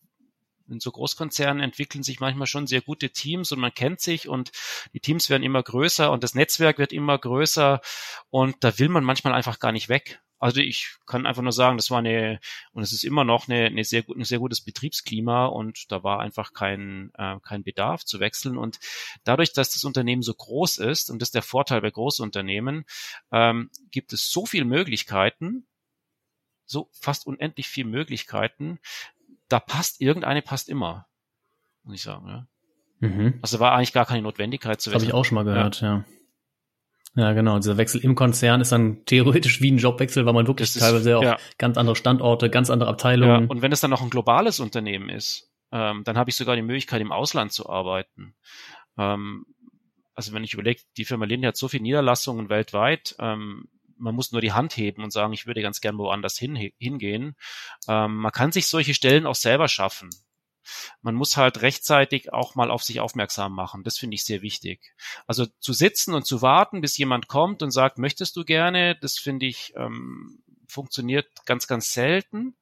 in 0.69 0.79
so 0.79 0.91
Großkonzernen 0.91 1.63
entwickeln 1.63 2.03
sich 2.03 2.19
manchmal 2.19 2.47
schon 2.47 2.67
sehr 2.67 2.81
gute 2.81 3.09
Teams 3.09 3.51
und 3.51 3.59
man 3.59 3.73
kennt 3.73 4.01
sich 4.01 4.27
und 4.27 4.51
die 4.93 4.99
Teams 4.99 5.29
werden 5.29 5.43
immer 5.43 5.63
größer 5.63 6.11
und 6.11 6.23
das 6.23 6.35
Netzwerk 6.35 6.77
wird 6.77 6.93
immer 6.93 7.17
größer 7.17 7.81
und 8.29 8.55
da 8.61 8.77
will 8.79 8.89
man 8.89 9.03
manchmal 9.03 9.33
einfach 9.33 9.59
gar 9.59 9.71
nicht 9.71 9.89
weg. 9.89 10.19
Also 10.39 10.61
ich 10.61 10.97
kann 11.07 11.25
einfach 11.25 11.41
nur 11.41 11.51
sagen, 11.51 11.77
das 11.77 11.89
war 11.89 11.97
eine, 11.97 12.39
und 12.71 12.83
es 12.83 12.93
ist 12.93 13.03
immer 13.03 13.23
noch 13.23 13.47
eine, 13.47 13.65
eine 13.65 13.83
sehr, 13.83 14.03
ein 14.07 14.23
sehr 14.23 14.37
gutes 14.37 14.61
Betriebsklima 14.61 15.47
und 15.47 15.91
da 15.91 16.03
war 16.03 16.19
einfach 16.19 16.53
kein, 16.53 17.11
äh, 17.17 17.39
kein 17.41 17.63
Bedarf 17.63 18.05
zu 18.05 18.19
wechseln. 18.19 18.57
Und 18.57 18.79
dadurch, 19.23 19.53
dass 19.53 19.71
das 19.71 19.83
Unternehmen 19.83 20.21
so 20.21 20.35
groß 20.35 20.77
ist, 20.77 21.09
und 21.09 21.21
das 21.21 21.29
ist 21.29 21.35
der 21.35 21.41
Vorteil 21.41 21.81
bei 21.81 21.89
Großunternehmen, 21.89 22.85
ähm, 23.31 23.71
gibt 23.89 24.13
es 24.13 24.29
so 24.31 24.45
viele 24.45 24.65
Möglichkeiten, 24.65 25.65
so 26.65 26.89
fast 26.91 27.25
unendlich 27.25 27.67
viele 27.67 27.89
Möglichkeiten, 27.89 28.79
da 29.49 29.59
passt 29.59 30.01
irgendeine 30.01 30.41
passt 30.41 30.69
immer, 30.69 31.07
muss 31.83 31.95
ich 31.95 32.01
sagen. 32.01 32.27
Ja. 32.27 32.47
Mhm. 32.99 33.39
Also 33.41 33.59
war 33.59 33.73
eigentlich 33.73 33.93
gar 33.93 34.05
keine 34.05 34.21
Notwendigkeit 34.23 34.81
zu 34.81 34.91
wechseln. 34.91 35.01
Habe 35.01 35.09
ich 35.09 35.13
auch 35.13 35.25
schon 35.25 35.35
mal 35.35 35.43
gehört, 35.43 35.81
ja. 35.81 35.87
ja. 35.97 36.05
Ja, 37.15 37.33
genau. 37.33 37.57
Dieser 37.57 37.77
Wechsel 37.77 37.99
im 38.01 38.13
Konzern 38.13 38.61
ist 38.61 38.71
dann 38.71 39.03
theoretisch 39.05 39.59
wie 39.59 39.71
ein 39.71 39.79
Jobwechsel, 39.79 40.27
weil 40.27 40.33
man 40.33 40.45
wirklich 40.45 40.69
ist, 40.69 40.79
teilweise 40.79 41.17
auch 41.17 41.23
ja. 41.23 41.37
ganz 41.57 41.75
andere 41.75 41.95
Standorte, 41.95 42.51
ganz 42.51 42.69
andere 42.69 42.89
Abteilungen. 42.89 43.43
Ja, 43.45 43.49
und 43.49 43.63
wenn 43.63 43.71
es 43.71 43.81
dann 43.81 43.89
noch 43.89 44.03
ein 44.03 44.11
globales 44.11 44.59
Unternehmen 44.59 45.09
ist, 45.09 45.51
ähm, 45.71 46.03
dann 46.03 46.15
habe 46.15 46.29
ich 46.29 46.35
sogar 46.35 46.55
die 46.55 46.61
Möglichkeit, 46.61 47.01
im 47.01 47.11
Ausland 47.11 47.51
zu 47.51 47.67
arbeiten. 47.67 48.35
Ähm, 48.99 49.45
also 50.13 50.31
wenn 50.33 50.43
ich 50.43 50.53
überlege, 50.53 50.81
die 50.95 51.05
Firma 51.05 51.25
Linde 51.25 51.47
hat 51.47 51.57
so 51.57 51.67
viele 51.67 51.83
Niederlassungen 51.83 52.49
weltweit, 52.49 53.15
ähm, 53.17 53.67
man 53.97 54.15
muss 54.15 54.31
nur 54.31 54.41
die 54.41 54.53
Hand 54.53 54.77
heben 54.77 55.03
und 55.03 55.11
sagen, 55.11 55.33
ich 55.33 55.47
würde 55.47 55.61
ganz 55.61 55.81
gern 55.81 55.97
woanders 55.97 56.37
hin, 56.37 56.55
hingehen. 56.77 57.35
Ähm, 57.87 58.15
man 58.17 58.31
kann 58.31 58.51
sich 58.51 58.67
solche 58.67 58.93
Stellen 58.93 59.25
auch 59.25 59.35
selber 59.35 59.67
schaffen 59.67 60.09
man 61.01 61.15
muss 61.15 61.37
halt 61.37 61.61
rechtzeitig 61.61 62.33
auch 62.33 62.55
mal 62.55 62.71
auf 62.71 62.83
sich 62.83 62.99
aufmerksam 62.99 63.53
machen. 63.53 63.83
Das 63.83 63.97
finde 63.97 64.15
ich 64.15 64.23
sehr 64.23 64.41
wichtig. 64.41 64.93
Also 65.25 65.45
zu 65.59 65.73
sitzen 65.73 66.13
und 66.13 66.25
zu 66.25 66.41
warten, 66.41 66.81
bis 66.81 66.97
jemand 66.97 67.27
kommt 67.27 67.63
und 67.63 67.71
sagt, 67.71 67.97
möchtest 67.97 68.35
du 68.35 68.43
gerne, 68.43 68.97
das 68.99 69.17
finde 69.17 69.45
ich 69.45 69.73
ähm, 69.75 70.43
funktioniert 70.67 71.27
ganz, 71.45 71.67
ganz 71.67 71.93
selten. 71.93 72.55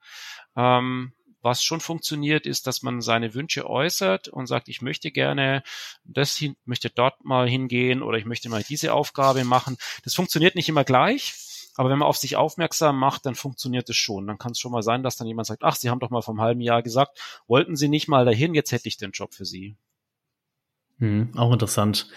Ähm, 0.56 1.14
was 1.46 1.64
schon 1.64 1.80
funktioniert, 1.80 2.46
ist, 2.46 2.68
dass 2.68 2.82
man 2.82 3.00
seine 3.00 3.34
Wünsche 3.34 3.70
äußert 3.70 4.28
und 4.28 4.48
sagt, 4.48 4.68
ich 4.68 4.82
möchte 4.82 5.12
gerne 5.12 5.64
das 6.04 6.36
hin, 6.36 6.58
möchte 6.66 6.90
dort 6.90 7.24
mal 7.24 7.48
hingehen 7.48 8.02
oder 8.02 8.18
ich 8.18 8.26
möchte 8.26 8.50
mal 8.50 8.64
diese 8.68 8.94
Aufgabe 8.94 9.46
machen. 9.46 9.78
Das 10.04 10.16
funktioniert 10.16 10.56
nicht 10.56 10.68
immer 10.68 10.84
gleich. 10.84 11.36
Aber 11.78 11.90
wenn 11.90 12.00
man 12.00 12.08
auf 12.08 12.18
sich 12.18 12.36
aufmerksam 12.36 12.98
macht, 12.98 13.26
dann 13.26 13.36
funktioniert 13.36 13.90
es 13.90 13.98
schon. 13.98 14.28
Dann 14.28 14.38
kann 14.38 14.54
es 14.54 14.60
schon 14.60 14.72
mal 14.72 14.82
sein, 14.82 15.04
dass 15.04 15.18
dann 15.18 15.28
jemand 15.28 15.48
sagt, 15.48 15.64
ach, 15.64 15.76
Sie 15.76 15.90
haben 15.90 16.00
doch 16.00 16.10
mal 16.10 16.22
vom 16.22 16.42
halben 16.42 16.62
Jahr 16.62 16.82
gesagt, 16.82 17.20
wollten 17.48 17.76
Sie 17.76 17.90
nicht 17.90 18.08
mal 18.08 18.26
dahin, 18.26 18.54
jetzt 18.54 18.72
hätte 18.72 18.88
ich 18.88 18.98
den 18.98 19.12
Job 19.12 19.34
für 19.34 19.46
Sie. 19.46 19.76
Hm, 21.00 21.38
auch 21.38 21.52
interessant. 21.52 22.08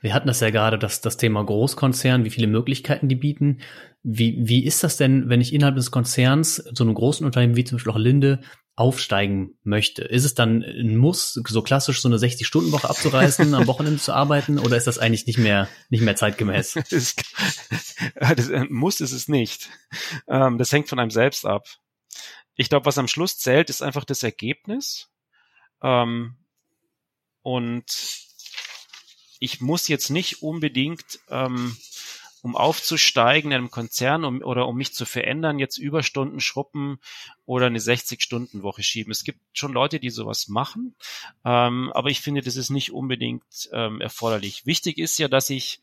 Wir 0.00 0.12
hatten 0.12 0.28
das 0.28 0.40
ja 0.40 0.50
gerade, 0.50 0.78
das, 0.78 1.00
das 1.00 1.16
Thema 1.16 1.42
Großkonzern, 1.42 2.24
wie 2.24 2.30
viele 2.30 2.46
Möglichkeiten 2.46 3.08
die 3.08 3.16
bieten. 3.16 3.60
Wie, 4.02 4.36
wie 4.46 4.64
ist 4.64 4.84
das 4.84 4.98
denn, 4.98 5.30
wenn 5.30 5.40
ich 5.40 5.54
innerhalb 5.54 5.76
des 5.76 5.90
Konzerns, 5.90 6.56
so 6.56 6.84
einem 6.84 6.94
großen 6.94 7.24
Unternehmen 7.24 7.56
wie 7.56 7.64
zum 7.64 7.76
Beispiel 7.76 7.92
auch 7.92 7.98
Linde, 7.98 8.42
aufsteigen 8.76 9.58
möchte? 9.62 10.02
Ist 10.02 10.24
es 10.24 10.34
dann 10.34 10.62
ein 10.62 10.96
Muss, 10.96 11.32
so 11.32 11.62
klassisch 11.62 12.02
so 12.02 12.08
eine 12.08 12.18
60-Stunden-Woche 12.18 12.88
abzureißen, 12.88 13.54
am 13.54 13.66
Wochenende 13.66 14.00
zu 14.00 14.12
arbeiten, 14.12 14.58
oder 14.58 14.76
ist 14.76 14.86
das 14.86 14.98
eigentlich 14.98 15.26
nicht 15.26 15.38
mehr, 15.38 15.68
nicht 15.88 16.02
mehr 16.02 16.14
zeitgemäß? 16.14 16.74
das, 16.90 17.16
das, 18.36 18.48
äh, 18.50 18.64
muss 18.68 19.00
ist 19.00 19.12
es 19.12 19.28
nicht. 19.28 19.70
Ähm, 20.28 20.58
das 20.58 20.70
hängt 20.72 20.90
von 20.90 20.98
einem 20.98 21.10
selbst 21.10 21.46
ab. 21.46 21.66
Ich 22.54 22.68
glaube, 22.68 22.84
was 22.84 22.98
am 22.98 23.08
Schluss 23.08 23.38
zählt, 23.38 23.70
ist 23.70 23.82
einfach 23.82 24.04
das 24.04 24.22
Ergebnis. 24.22 25.08
Ähm, 25.82 26.36
und 27.40 27.86
ich 29.38 29.60
muss 29.62 29.88
jetzt 29.88 30.10
nicht 30.10 30.42
unbedingt 30.42 31.18
ähm, 31.30 31.76
um 32.46 32.54
aufzusteigen 32.54 33.50
in 33.50 33.58
einem 33.58 33.70
Konzern 33.72 34.24
um, 34.24 34.40
oder 34.40 34.68
um 34.68 34.76
mich 34.76 34.94
zu 34.94 35.04
verändern, 35.04 35.58
jetzt 35.58 35.78
Überstunden 35.78 36.38
schruppen 36.38 37.00
oder 37.44 37.66
eine 37.66 37.80
60-Stunden-Woche 37.80 38.84
schieben. 38.84 39.10
Es 39.10 39.24
gibt 39.24 39.40
schon 39.52 39.72
Leute, 39.72 39.98
die 39.98 40.10
sowas 40.10 40.46
machen, 40.46 40.94
ähm, 41.44 41.90
aber 41.92 42.08
ich 42.08 42.20
finde, 42.20 42.42
das 42.42 42.54
ist 42.54 42.70
nicht 42.70 42.92
unbedingt 42.92 43.42
ähm, 43.72 44.00
erforderlich. 44.00 44.64
Wichtig 44.64 44.98
ist 44.98 45.18
ja, 45.18 45.26
dass 45.26 45.50
ich 45.50 45.80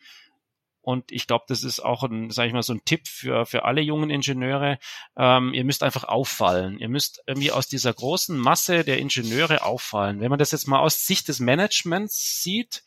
und 0.80 1.12
ich 1.12 1.28
glaube, 1.28 1.44
das 1.50 1.66
ist 1.66 1.82
auch 1.82 2.04
ein, 2.04 2.30
sage 2.30 2.48
ich 2.48 2.54
mal, 2.54 2.64
so 2.64 2.74
ein 2.74 2.86
Tipp 2.86 3.10
für, 3.10 3.46
für 3.46 3.66
alle 3.66 3.82
jungen 3.82 4.10
Ingenieure. 4.10 4.80
Ähm, 5.18 5.54
ihr 5.54 5.66
müsst 5.66 5.84
einfach 5.84 6.06
auffallen. 6.06 6.78
Ihr 6.80 6.90
müsst 6.90 7.24
irgendwie 7.28 7.52
aus 7.52 7.68
dieser 7.68 7.94
großen 7.94 8.38
Masse 8.38 8.86
der 8.86 9.00
Ingenieure 9.00 9.64
auffallen. 9.64 10.22
Wenn 10.22 10.30
man 10.30 10.40
das 10.40 10.52
jetzt 10.52 10.68
mal 10.68 10.80
aus 10.80 11.06
Sicht 11.06 11.30
des 11.30 11.40
Managements 11.42 12.42
sieht, 12.42 12.84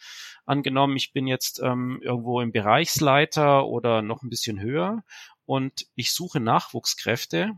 angenommen, 0.46 0.96
ich 0.96 1.12
bin 1.12 1.26
jetzt 1.26 1.60
ähm, 1.62 2.00
irgendwo 2.02 2.40
im 2.40 2.52
Bereichsleiter 2.52 3.66
oder 3.66 4.02
noch 4.02 4.22
ein 4.22 4.30
bisschen 4.30 4.60
höher 4.60 5.04
und 5.44 5.86
ich 5.94 6.12
suche 6.12 6.40
Nachwuchskräfte, 6.40 7.52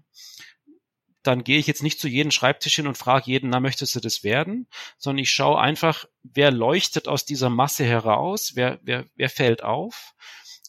dann 1.23 1.45
gehe 1.45 1.59
ich 1.59 1.67
jetzt 1.67 1.83
nicht 1.83 2.01
zu 2.01 2.09
jedem 2.09 2.31
Schreibtisch 2.31 2.77
hin 2.77 2.87
und 2.87 2.97
frage 2.97 3.31
jeden, 3.31 3.51
na, 3.51 3.61
möchtest 3.61 3.95
du 3.95 4.01
das 4.01 4.25
werden? 4.25 4.67
Sondern 4.97 5.23
ich 5.23 5.31
schaue 5.31 5.61
einfach, 5.61 6.07
wer 6.23 6.51
leuchtet 6.51 7.09
aus 7.09 7.25
dieser 7.25 7.51
Masse 7.51 7.85
heraus, 7.85 8.53
wer, 8.55 8.79
wer, 8.83 9.05
wer 9.15 9.29
fällt 9.29 9.63
auf. 9.63 10.15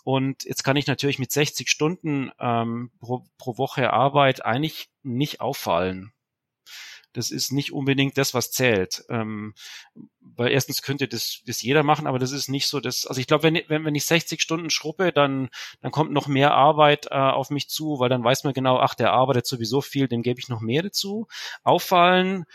Und 0.04 0.44
jetzt 0.44 0.64
kann 0.64 0.76
ich 0.76 0.88
natürlich 0.88 1.20
mit 1.20 1.32
60 1.32 1.70
Stunden 1.70 2.32
ähm, 2.40 2.92
pro, 3.00 3.26
pro 3.38 3.58
Woche 3.58 3.94
Arbeit 3.94 4.44
eigentlich 4.44 4.90
nicht 5.04 5.40
auffallen 5.40 6.14
das 7.14 7.32
ist 7.32 7.52
nicht 7.52 7.72
unbedingt 7.72 8.18
das, 8.18 8.34
was 8.34 8.52
zählt. 8.52 9.04
Ähm, 9.10 9.54
weil 10.20 10.52
erstens 10.52 10.82
könnte 10.82 11.08
das, 11.08 11.42
das 11.46 11.62
jeder 11.62 11.84
machen, 11.84 12.08
aber 12.08 12.20
das 12.20 12.32
ist 12.32 12.50
nicht 12.50 12.68
so 12.68 12.80
das, 12.80 13.06
also 13.06 13.20
ich 13.20 13.28
glaube, 13.28 13.44
wenn, 13.44 13.62
wenn, 13.68 13.86
wenn 13.86 13.96
ich 13.96 14.06
60 14.06 14.42
Stunden 14.42 14.70
schruppe, 14.70 15.12
dann, 15.12 15.50
dann 15.82 15.92
kommt 15.92 16.12
noch 16.12 16.28
mehr 16.28 16.54
Arbeit 16.54 17.08
äh, 17.12 17.16
auf 17.16 17.50
mich 17.50 17.70
zu, 17.70 18.00
weil 18.00 18.10
dann 18.10 18.24
weiß 18.24 18.44
man 18.44 18.54
genau, 18.54 18.80
ach, 18.80 18.96
der 18.96 19.12
arbeitet 19.12 19.48
sowieso 19.48 19.82
viel, 19.82 20.08
dem 20.08 20.22
gebe 20.22 20.40
ich 20.40 20.50
noch 20.50 20.62
mehr 20.62 20.84
dazu. 20.84 21.28
Auffallen 21.64 22.46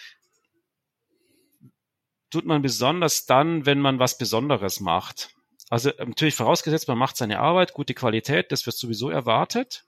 tut 2.30 2.44
man 2.44 2.62
besonders 2.62 3.26
dann, 3.26 3.66
wenn 3.66 3.80
man 3.80 3.98
was 3.98 4.18
Besonderes 4.18 4.80
macht. 4.80 5.30
Also 5.70 5.90
natürlich 5.98 6.34
vorausgesetzt, 6.34 6.88
man 6.88 6.98
macht 6.98 7.16
seine 7.16 7.40
Arbeit, 7.40 7.72
gute 7.72 7.94
Qualität, 7.94 8.52
das 8.52 8.66
wird 8.66 8.76
sowieso 8.76 9.10
erwartet. 9.10 9.84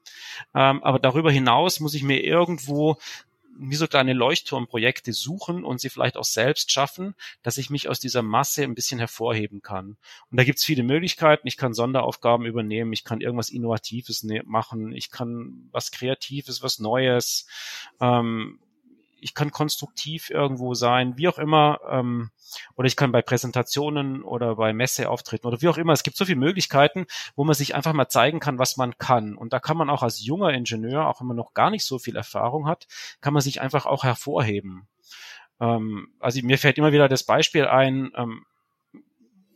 Ähm, 0.55 0.83
aber 0.83 0.99
darüber 0.99 1.31
hinaus 1.31 1.81
muss 1.81 1.95
ich 1.95 2.03
mir 2.03 2.25
irgendwo 2.25 2.97
wie 3.59 3.77
so 3.77 3.87
kleine 3.87 4.13
Leuchtturmprojekte 4.13 5.13
suchen 5.13 5.65
und 5.65 5.81
sie 5.81 5.89
vielleicht 5.89 6.17
auch 6.17 6.25
selbst 6.25 6.71
schaffen, 6.71 7.15
dass 7.43 7.59
ich 7.59 7.71
mich 7.71 7.89
aus 7.89 8.01
dieser 8.01 8.23
Masse 8.23 8.63
ein 8.63 8.75
bisschen 8.75 8.99
hervorheben 8.99 9.63
kann. 9.63 9.97
Und 10.31 10.39
da 10.39 10.45
gibt's 10.45 10.65
viele 10.65 10.83
Möglichkeiten. 10.83 11.47
Ich 11.47 11.57
kann 11.57 11.75
Sonderaufgaben 11.75 12.47
übernehmen, 12.47 12.93
ich 12.93 13.05
kann 13.05 13.21
irgendwas 13.21 13.51
Innovatives 13.51 14.23
ne 14.23 14.43
machen, 14.45 14.93
ich 14.93 15.11
kann 15.11 15.69
was 15.73 15.91
Kreatives, 15.91 16.63
was 16.63 16.79
Neues, 16.79 17.47
ähm, 18.01 18.59
ich 19.27 19.35
kann 19.35 19.51
konstruktiv 19.51 20.31
irgendwo 20.31 20.75
sein, 20.75 21.17
wie 21.17 21.27
auch 21.27 21.39
immer. 21.39 21.81
Ähm, 21.91 22.31
oder 22.77 22.87
ich 22.87 22.95
kann 22.95 23.11
bei 23.11 23.23
Präsentationen 23.23 24.23
oder 24.23 24.55
bei 24.55 24.73
Messe 24.73 25.11
auftreten 25.11 25.49
oder 25.49 25.61
wie 25.61 25.67
auch 25.67 25.79
immer. 25.79 25.93
Es 25.93 26.05
gibt 26.05 26.17
so 26.17 26.25
viele 26.25 26.39
Möglichkeiten, 26.39 27.07
wo 27.35 27.43
man 27.43 27.57
sich 27.57 27.75
einfach 27.75 27.93
mal 27.93 28.09
zeigen 28.09 28.39
kann, 28.39 28.61
was 28.61 28.77
man 28.77 28.97
kann. 28.99 29.35
Und 29.35 29.53
da 29.53 29.59
kann 29.59 29.77
man 29.77 29.91
auch 29.91 30.05
als 30.05 30.25
junger 30.25 30.51
Ingenieur, 30.51 31.09
auch 31.09 31.21
wenn 31.21 31.27
man 31.27 31.37
noch 31.37 31.55
gar 31.55 31.71
nicht 31.71 31.85
so 31.85 31.99
viel 31.99 32.15
Erfahrung 32.15 32.69
hat, 32.69 32.87
kann 33.21 33.33
man 33.33 33.43
sich 33.43 33.61
einfach 33.61 33.85
auch 33.85 34.05
hervorheben. 34.05 34.87
Ähm, 35.61 36.07
also 36.21 36.41
mir 36.45 36.57
fällt 36.57 36.79
immer 36.79 36.93
wieder 36.93 37.09
das 37.09 37.25
Beispiel 37.25 37.67
ein, 37.67 38.13
ähm, 38.15 38.47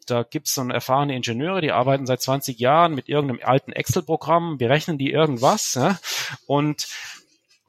da 0.04 0.24
gibt's 0.24 0.54
so 0.54 0.66
erfahrene 0.66 1.14
Ingenieure, 1.14 1.61
die 1.61 1.70
arbeiten 1.70 2.06
seit 2.06 2.20
20 2.20 2.59
Jahren 2.59 2.96
mit 2.96 3.09
irgendeinem 3.09 3.46
alten 3.46 3.70
Excel-Programm, 3.70 4.59
berechnen 4.59 4.98
die 4.98 5.12
irgendwas 5.12 5.74
ja, 5.74 5.96
und 6.48 6.88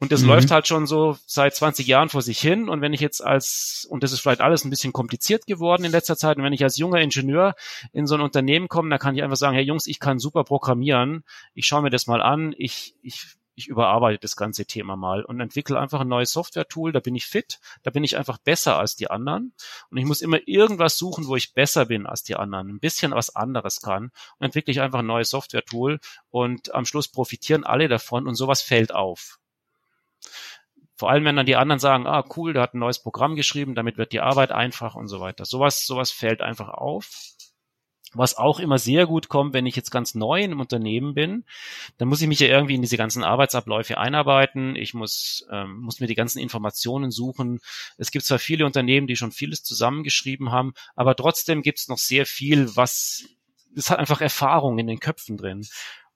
und 0.02 0.10
das 0.10 0.22
mhm. 0.22 0.30
läuft 0.30 0.50
halt 0.50 0.66
schon 0.66 0.88
so 0.88 1.16
seit 1.26 1.54
20 1.54 1.86
Jahren 1.86 2.08
vor 2.08 2.22
sich 2.22 2.40
hin. 2.40 2.68
Und 2.68 2.80
wenn 2.80 2.92
ich 2.92 2.98
jetzt 2.98 3.24
als, 3.24 3.86
und 3.88 4.02
das 4.02 4.10
ist 4.10 4.18
vielleicht 4.18 4.40
alles 4.40 4.64
ein 4.64 4.70
bisschen 4.70 4.92
kompliziert 4.92 5.46
geworden 5.46 5.84
in 5.84 5.92
letzter 5.92 6.16
Zeit, 6.16 6.38
und 6.38 6.42
wenn 6.42 6.52
ich 6.52 6.64
als 6.64 6.76
junger 6.76 7.00
Ingenieur 7.00 7.54
in 7.92 8.08
so 8.08 8.16
ein 8.16 8.20
Unternehmen 8.20 8.66
komme, 8.66 8.90
dann 8.90 8.98
kann 8.98 9.14
ich 9.14 9.22
einfach 9.22 9.36
sagen, 9.36 9.54
hey 9.54 9.62
Jungs, 9.62 9.86
ich 9.86 10.00
kann 10.00 10.18
super 10.18 10.42
programmieren. 10.42 11.22
Ich 11.54 11.66
schaue 11.66 11.82
mir 11.82 11.90
das 11.90 12.08
mal 12.08 12.20
an. 12.20 12.52
Ich, 12.58 12.96
ich, 13.00 13.36
ich 13.54 13.68
überarbeite 13.68 14.18
das 14.18 14.34
ganze 14.34 14.66
Thema 14.66 14.96
mal 14.96 15.24
und 15.24 15.38
entwickle 15.38 15.78
einfach 15.78 16.00
ein 16.00 16.08
neues 16.08 16.32
Software-Tool. 16.32 16.90
Da 16.90 16.98
bin 16.98 17.14
ich 17.14 17.26
fit. 17.26 17.60
Da 17.84 17.92
bin 17.92 18.02
ich 18.02 18.16
einfach 18.16 18.38
besser 18.38 18.80
als 18.80 18.96
die 18.96 19.08
anderen. 19.08 19.54
Und 19.90 19.98
ich 19.98 20.04
muss 20.04 20.20
immer 20.20 20.40
irgendwas 20.46 20.98
suchen, 20.98 21.28
wo 21.28 21.36
ich 21.36 21.54
besser 21.54 21.86
bin 21.86 22.06
als 22.06 22.24
die 22.24 22.34
anderen. 22.34 22.70
Ein 22.70 22.80
bisschen 22.80 23.12
was 23.12 23.36
anderes 23.36 23.80
kann. 23.80 24.10
Und 24.40 24.46
entwickle 24.46 24.72
ich 24.72 24.80
einfach 24.80 24.98
ein 24.98 25.06
neues 25.06 25.30
Software-Tool. 25.30 26.00
Und 26.28 26.74
am 26.74 26.86
Schluss 26.86 27.06
profitieren 27.06 27.62
alle 27.62 27.86
davon 27.86 28.26
und 28.26 28.34
sowas 28.34 28.62
fällt 28.62 28.92
auf. 28.92 29.38
Vor 31.02 31.10
allem, 31.10 31.24
wenn 31.24 31.34
dann 31.34 31.46
die 31.46 31.56
anderen 31.56 31.80
sagen, 31.80 32.06
ah, 32.06 32.24
cool, 32.36 32.52
der 32.52 32.62
hat 32.62 32.74
ein 32.74 32.78
neues 32.78 33.00
Programm 33.00 33.34
geschrieben, 33.34 33.74
damit 33.74 33.98
wird 33.98 34.12
die 34.12 34.20
Arbeit 34.20 34.52
einfach 34.52 34.94
und 34.94 35.08
so 35.08 35.18
weiter. 35.18 35.44
Sowas, 35.44 35.84
sowas 35.84 36.12
fällt 36.12 36.42
einfach 36.42 36.68
auf. 36.68 37.10
Was 38.12 38.36
auch 38.36 38.60
immer 38.60 38.78
sehr 38.78 39.06
gut 39.06 39.28
kommt, 39.28 39.52
wenn 39.52 39.66
ich 39.66 39.74
jetzt 39.74 39.90
ganz 39.90 40.14
neu 40.14 40.42
im 40.42 40.60
Unternehmen 40.60 41.12
bin, 41.12 41.44
dann 41.98 42.06
muss 42.06 42.22
ich 42.22 42.28
mich 42.28 42.38
ja 42.38 42.46
irgendwie 42.46 42.76
in 42.76 42.82
diese 42.82 42.96
ganzen 42.96 43.24
Arbeitsabläufe 43.24 43.98
einarbeiten. 43.98 44.76
Ich 44.76 44.94
muss, 44.94 45.44
ähm, 45.50 45.80
muss 45.80 45.98
mir 45.98 46.06
die 46.06 46.14
ganzen 46.14 46.38
Informationen 46.38 47.10
suchen. 47.10 47.58
Es 47.98 48.12
gibt 48.12 48.24
zwar 48.24 48.38
viele 48.38 48.64
Unternehmen, 48.64 49.08
die 49.08 49.16
schon 49.16 49.32
vieles 49.32 49.64
zusammengeschrieben 49.64 50.52
haben, 50.52 50.72
aber 50.94 51.16
trotzdem 51.16 51.62
gibt 51.62 51.80
es 51.80 51.88
noch 51.88 51.98
sehr 51.98 52.26
viel, 52.26 52.76
was, 52.76 53.24
es 53.74 53.90
hat 53.90 53.98
einfach 53.98 54.20
Erfahrung 54.20 54.78
in 54.78 54.86
den 54.86 55.00
Köpfen 55.00 55.36
drin. 55.36 55.66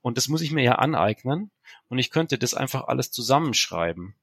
Und 0.01 0.16
das 0.16 0.29
muss 0.29 0.42
ich 0.42 0.53
mir 0.53 0.62
ja 0.62 0.77
aneignen. 0.77 1.51
Und 1.88 1.99
ich 1.99 2.12
könnte 2.12 2.38
das 2.38 2.55
einfach 2.55 2.87
alles 2.87 3.11
zusammenschreiben. 3.11 4.14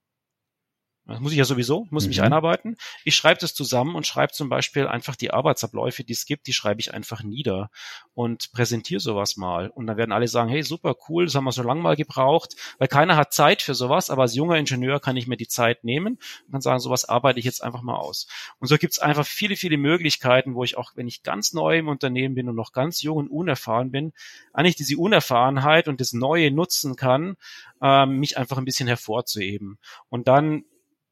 Das 1.06 1.20
muss 1.20 1.32
ich 1.32 1.38
ja 1.38 1.44
sowieso, 1.44 1.86
muss 1.90 2.04
mhm. 2.04 2.08
mich 2.08 2.22
einarbeiten. 2.22 2.76
Ich 3.04 3.14
schreibe 3.14 3.38
das 3.38 3.54
zusammen 3.54 3.94
und 3.94 4.06
schreibe 4.06 4.32
zum 4.32 4.48
Beispiel 4.48 4.86
einfach 4.86 5.16
die 5.16 5.32
Arbeitsabläufe, 5.32 6.02
die 6.02 6.14
es 6.14 6.24
gibt, 6.24 6.46
die 6.46 6.54
schreibe 6.54 6.80
ich 6.80 6.94
einfach 6.94 7.22
nieder 7.22 7.70
und 8.14 8.52
präsentiere 8.52 9.00
sowas 9.00 9.36
mal. 9.36 9.68
Und 9.68 9.86
dann 9.86 9.98
werden 9.98 10.12
alle 10.12 10.28
sagen, 10.28 10.48
hey, 10.48 10.62
super 10.62 10.94
cool, 11.08 11.26
das 11.26 11.34
haben 11.34 11.44
wir 11.44 11.52
so 11.52 11.62
lange 11.62 11.82
mal 11.82 11.96
gebraucht, 11.96 12.56
weil 12.78 12.88
keiner 12.88 13.16
hat 13.16 13.34
Zeit 13.34 13.60
für 13.60 13.74
sowas, 13.74 14.08
aber 14.08 14.22
als 14.22 14.34
junger 14.34 14.56
Ingenieur 14.56 14.98
kann 14.98 15.18
ich 15.18 15.26
mir 15.26 15.36
die 15.36 15.46
Zeit 15.46 15.84
nehmen 15.84 16.18
und 16.46 16.52
kann 16.52 16.62
sagen, 16.62 16.80
sowas 16.80 17.04
arbeite 17.04 17.38
ich 17.38 17.44
jetzt 17.44 17.62
einfach 17.62 17.82
mal 17.82 17.96
aus. 17.96 18.26
Und 18.58 18.68
so 18.68 18.78
gibt 18.78 18.94
es 18.94 18.98
einfach 18.98 19.26
viele, 19.26 19.56
viele 19.56 19.76
Möglichkeiten, 19.76 20.54
wo 20.54 20.64
ich 20.64 20.78
auch, 20.78 20.92
wenn 20.94 21.06
ich 21.06 21.22
ganz 21.22 21.52
neu 21.52 21.78
im 21.78 21.88
Unternehmen 21.88 22.34
bin 22.34 22.48
und 22.48 22.56
noch 22.56 22.72
ganz 22.72 23.02
jung 23.02 23.18
und 23.18 23.28
unerfahren 23.28 23.90
bin, 23.90 24.14
eigentlich 24.54 24.76
diese 24.76 24.96
Unerfahrenheit 24.96 25.86
und 25.86 26.00
das 26.00 26.14
Neue 26.14 26.50
nutzen 26.50 26.96
kann, 26.96 27.36
ähm, 27.82 28.16
mich 28.20 28.38
einfach 28.38 28.56
ein 28.56 28.64
bisschen 28.64 28.88
hervorzuheben. 28.88 29.78
Und 30.08 30.28
dann 30.28 30.64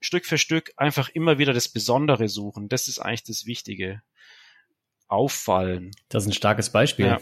Stück 0.03 0.27
für 0.27 0.39
Stück 0.39 0.73
einfach 0.77 1.09
immer 1.09 1.39
wieder 1.39 1.53
das 1.53 1.69
Besondere 1.69 2.29
suchen. 2.29 2.69
Das 2.69 2.89
ist 2.89 2.99
eigentlich 2.99 3.25
das 3.25 3.47
Wichtige. 3.47 4.03
Auffallen. 5.09 5.91
Das 6.09 6.25
ist 6.25 6.31
ein 6.31 6.33
starkes 6.33 6.71
Beispiel. 6.71 7.07
Ja. 7.07 7.21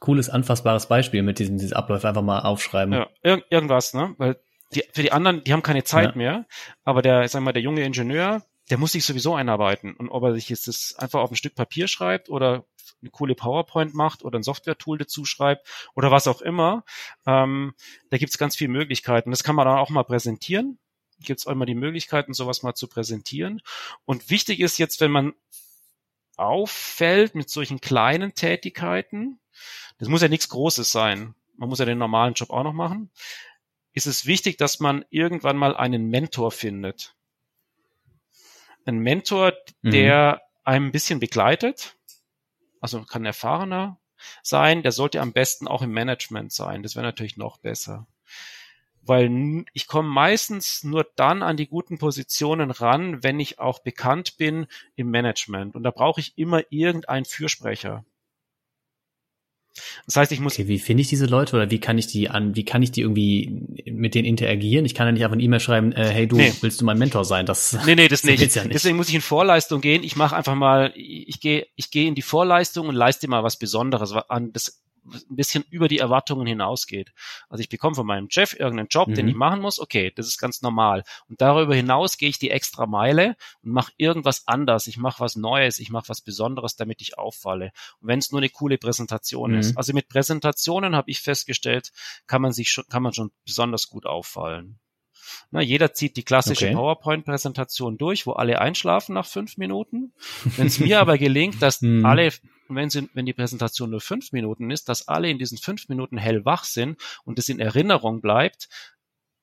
Cooles, 0.00 0.28
anfassbares 0.28 0.86
Beispiel 0.86 1.22
mit 1.22 1.38
diesem, 1.38 1.56
dieses 1.56 1.72
Abläufe 1.72 2.08
einfach 2.08 2.22
mal 2.22 2.40
aufschreiben. 2.40 2.92
Ja, 2.92 3.08
Ir 3.22 3.42
irgendwas, 3.50 3.94
ne? 3.94 4.14
Weil 4.18 4.36
die, 4.74 4.84
für 4.92 5.02
die 5.02 5.12
anderen, 5.12 5.44
die 5.44 5.52
haben 5.52 5.62
keine 5.62 5.84
Zeit 5.84 6.10
ja. 6.10 6.16
mehr, 6.16 6.46
aber 6.84 7.02
der, 7.02 7.26
sag 7.28 7.42
mal, 7.42 7.52
der 7.52 7.62
junge 7.62 7.84
Ingenieur, 7.84 8.42
der 8.70 8.78
muss 8.78 8.92
sich 8.92 9.04
sowieso 9.04 9.34
einarbeiten. 9.34 9.94
Und 9.94 10.08
ob 10.10 10.22
er 10.24 10.34
sich 10.34 10.48
jetzt 10.48 10.68
das 10.68 10.94
einfach 10.98 11.20
auf 11.20 11.30
ein 11.30 11.36
Stück 11.36 11.54
Papier 11.54 11.88
schreibt 11.88 12.28
oder 12.28 12.64
eine 13.00 13.10
coole 13.10 13.34
PowerPoint 13.34 13.94
macht 13.94 14.24
oder 14.24 14.38
ein 14.38 14.42
Software-Tool 14.42 14.98
dazu 14.98 15.24
schreibt 15.24 15.66
oder 15.94 16.10
was 16.10 16.26
auch 16.26 16.40
immer, 16.40 16.84
ähm, 17.26 17.74
da 18.10 18.18
gibt's 18.18 18.38
ganz 18.38 18.56
viele 18.56 18.70
Möglichkeiten. 18.70 19.30
Das 19.30 19.42
kann 19.42 19.56
man 19.56 19.66
dann 19.66 19.78
auch 19.78 19.90
mal 19.90 20.04
präsentieren 20.04 20.78
gibt 21.24 21.40
es 21.40 21.46
einmal 21.46 21.66
die 21.66 21.74
Möglichkeiten, 21.74 22.34
sowas 22.34 22.62
mal 22.62 22.74
zu 22.74 22.88
präsentieren. 22.88 23.62
Und 24.04 24.30
wichtig 24.30 24.60
ist 24.60 24.78
jetzt, 24.78 25.00
wenn 25.00 25.10
man 25.10 25.34
auffällt 26.36 27.34
mit 27.34 27.50
solchen 27.50 27.80
kleinen 27.80 28.34
Tätigkeiten, 28.34 29.38
das 29.98 30.08
muss 30.08 30.22
ja 30.22 30.28
nichts 30.28 30.48
Großes 30.48 30.90
sein, 30.90 31.34
man 31.56 31.68
muss 31.68 31.78
ja 31.78 31.84
den 31.84 31.98
normalen 31.98 32.34
Job 32.34 32.50
auch 32.50 32.64
noch 32.64 32.72
machen, 32.72 33.10
ist 33.92 34.06
es 34.06 34.26
wichtig, 34.26 34.56
dass 34.56 34.80
man 34.80 35.04
irgendwann 35.10 35.56
mal 35.56 35.76
einen 35.76 36.08
Mentor 36.08 36.50
findet. 36.50 37.14
Ein 38.84 38.98
Mentor, 38.98 39.52
mhm. 39.82 39.90
der 39.90 40.42
einem 40.64 40.86
ein 40.86 40.92
bisschen 40.92 41.20
begleitet, 41.20 41.96
also 42.80 43.02
kann 43.04 43.24
erfahrener 43.24 44.00
sein, 44.42 44.82
der 44.82 44.92
sollte 44.92 45.20
am 45.20 45.32
besten 45.32 45.68
auch 45.68 45.82
im 45.82 45.92
Management 45.92 46.52
sein. 46.52 46.82
Das 46.82 46.96
wäre 46.96 47.04
natürlich 47.04 47.36
noch 47.36 47.58
besser 47.58 48.06
weil 49.04 49.64
ich 49.72 49.86
komme 49.86 50.08
meistens 50.08 50.84
nur 50.84 51.06
dann 51.16 51.42
an 51.42 51.56
die 51.56 51.66
guten 51.66 51.98
Positionen 51.98 52.70
ran, 52.70 53.22
wenn 53.22 53.40
ich 53.40 53.58
auch 53.58 53.80
bekannt 53.80 54.36
bin 54.36 54.66
im 54.94 55.10
Management. 55.10 55.74
Und 55.74 55.82
da 55.82 55.90
brauche 55.90 56.20
ich 56.20 56.38
immer 56.38 56.62
irgendeinen 56.70 57.24
Fürsprecher. 57.24 58.04
Das 60.06 60.16
heißt, 60.16 60.32
ich 60.32 60.40
muss. 60.40 60.54
Okay, 60.54 60.68
wie 60.68 60.78
finde 60.78 61.00
ich 61.00 61.08
diese 61.08 61.26
Leute 61.26 61.56
oder 61.56 61.70
wie 61.70 61.80
kann 61.80 61.96
ich 61.96 62.06
die 62.06 62.28
an, 62.28 62.54
wie 62.56 62.64
kann 62.64 62.82
ich 62.82 62.92
die 62.92 63.00
irgendwie 63.00 63.82
mit 63.90 64.14
denen 64.14 64.26
interagieren? 64.26 64.84
Ich 64.84 64.94
kann 64.94 65.06
ja 65.06 65.12
nicht 65.12 65.24
einfach 65.24 65.34
eine 65.34 65.42
E-Mail 65.42 65.60
schreiben, 65.60 65.92
äh, 65.92 66.08
hey 66.08 66.26
du, 66.26 66.36
nee. 66.36 66.52
willst 66.60 66.80
du 66.80 66.84
mein 66.84 66.98
Mentor 66.98 67.24
sein? 67.24 67.46
Das 67.46 67.78
Nee, 67.86 67.94
nee, 67.94 68.08
das, 68.08 68.24
nicht. 68.24 68.54
Ja 68.54 68.64
nicht. 68.64 68.74
Deswegen 68.74 68.96
muss 68.96 69.08
ich 69.08 69.14
in 69.14 69.20
Vorleistung 69.20 69.80
gehen. 69.80 70.02
Ich 70.04 70.16
mache 70.16 70.36
einfach 70.36 70.54
mal, 70.54 70.92
ich 70.94 71.40
gehe, 71.40 71.66
ich 71.76 71.90
gehe 71.90 72.06
in 72.06 72.14
die 72.14 72.22
Vorleistung 72.22 72.88
und 72.88 72.94
leiste 72.94 73.28
mal 73.28 73.42
was 73.42 73.58
Besonderes 73.58 74.12
an. 74.12 74.52
Das 74.52 74.82
ein 75.04 75.36
bisschen 75.36 75.64
über 75.70 75.88
die 75.88 75.98
Erwartungen 75.98 76.46
hinausgeht. 76.46 77.12
Also 77.48 77.60
ich 77.62 77.68
bekomme 77.68 77.94
von 77.94 78.06
meinem 78.06 78.30
Chef 78.30 78.52
irgendeinen 78.52 78.88
Job, 78.88 79.08
mhm. 79.08 79.14
den 79.14 79.28
ich 79.28 79.34
machen 79.34 79.60
muss, 79.60 79.80
okay, 79.80 80.12
das 80.14 80.26
ist 80.26 80.38
ganz 80.38 80.62
normal. 80.62 81.04
Und 81.28 81.40
darüber 81.40 81.74
hinaus 81.74 82.18
gehe 82.18 82.28
ich 82.28 82.38
die 82.38 82.50
extra 82.50 82.86
Meile 82.86 83.36
und 83.62 83.72
mache 83.72 83.92
irgendwas 83.96 84.46
anders. 84.46 84.86
Ich 84.86 84.96
mache 84.96 85.20
was 85.20 85.36
Neues, 85.36 85.78
ich 85.78 85.90
mache 85.90 86.08
was 86.08 86.20
Besonderes, 86.20 86.76
damit 86.76 87.00
ich 87.00 87.18
auffalle. 87.18 87.72
Und 88.00 88.08
wenn 88.08 88.18
es 88.18 88.30
nur 88.30 88.40
eine 88.40 88.48
coole 88.48 88.78
Präsentation 88.78 89.52
mhm. 89.52 89.58
ist. 89.58 89.76
Also 89.76 89.92
mit 89.92 90.08
Präsentationen 90.08 90.94
habe 90.96 91.10
ich 91.10 91.20
festgestellt, 91.20 91.92
kann 92.26 92.42
man 92.42 92.52
sich 92.52 92.70
schon, 92.70 92.84
kann 92.88 93.02
man 93.02 93.12
schon 93.12 93.32
besonders 93.44 93.88
gut 93.88 94.06
auffallen. 94.06 94.78
Na, 95.50 95.60
jeder 95.60 95.92
zieht 95.92 96.16
die 96.16 96.22
klassische 96.22 96.66
okay. 96.66 96.74
PowerPoint-Präsentation 96.74 97.98
durch, 97.98 98.26
wo 98.26 98.32
alle 98.32 98.60
einschlafen 98.60 99.14
nach 99.14 99.26
fünf 99.26 99.56
Minuten. 99.56 100.12
Wenn 100.56 100.66
es 100.66 100.78
mir 100.80 101.00
aber 101.00 101.18
gelingt, 101.18 101.60
dass 101.62 101.80
hm. 101.80 102.04
alle, 102.04 102.30
wenn, 102.68 102.90
sie, 102.90 103.08
wenn 103.14 103.26
die 103.26 103.32
Präsentation 103.32 103.90
nur 103.90 104.00
fünf 104.00 104.32
Minuten 104.32 104.70
ist, 104.70 104.88
dass 104.88 105.08
alle 105.08 105.30
in 105.30 105.38
diesen 105.38 105.58
fünf 105.58 105.88
Minuten 105.88 106.16
hellwach 106.16 106.64
sind 106.64 107.00
und 107.24 107.38
es 107.38 107.48
in 107.48 107.60
Erinnerung 107.60 108.20
bleibt, 108.20 108.68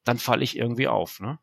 dann 0.03 0.17
falle 0.17 0.43
ich 0.43 0.57
irgendwie 0.57 0.87
auf. 0.87 1.19
Ne? 1.19 1.39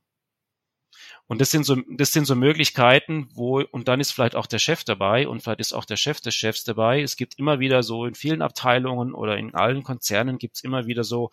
Und 1.29 1.41
das 1.41 1.51
sind 1.51 1.67
so, 1.67 1.77
das 1.91 2.13
sind 2.13 2.25
so 2.25 2.37
Möglichkeiten, 2.37 3.29
wo, 3.35 3.61
und 3.61 3.89
dann 3.89 3.99
ist 3.99 4.13
vielleicht 4.13 4.37
auch 4.37 4.47
der 4.47 4.61
Chef 4.61 4.85
dabei 4.85 5.27
und 5.27 5.43
vielleicht 5.43 5.59
ist 5.59 5.73
auch 5.73 5.85
der 5.85 5.97
Chef 5.97 6.21
des 6.21 6.37
Chefs 6.37 6.63
dabei. 6.63 7.03
Es 7.03 7.17
gibt 7.17 7.37
immer 7.39 7.59
wieder 7.59 7.83
so 7.83 8.07
in 8.07 8.15
vielen 8.15 8.43
Abteilungen 8.43 9.13
oder 9.13 9.37
in 9.37 9.53
allen 9.53 9.83
Konzernen 9.83 10.39
gibt 10.39 10.57
es 10.57 10.63
immer 10.63 10.87
wieder 10.87 11.03
so, 11.03 11.31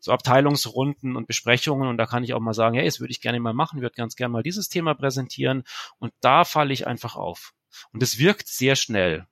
so 0.00 0.10
Abteilungsrunden 0.10 1.14
und 1.14 1.28
Besprechungen 1.28 1.88
und 1.88 1.96
da 1.96 2.06
kann 2.06 2.24
ich 2.24 2.34
auch 2.34 2.40
mal 2.40 2.54
sagen, 2.54 2.74
hey, 2.74 2.86
das 2.86 2.98
würde 2.98 3.12
ich 3.12 3.20
gerne 3.20 3.38
mal 3.38 3.54
machen, 3.54 3.80
würde 3.80 3.94
ganz 3.94 4.16
gerne 4.16 4.32
mal 4.32 4.42
dieses 4.42 4.68
Thema 4.68 4.94
präsentieren 4.94 5.62
und 5.98 6.12
da 6.20 6.44
falle 6.44 6.72
ich 6.72 6.88
einfach 6.88 7.14
auf. 7.14 7.54
Und 7.92 8.02
es 8.02 8.18
wirkt 8.18 8.48
sehr 8.48 8.74
schnell. 8.74 9.26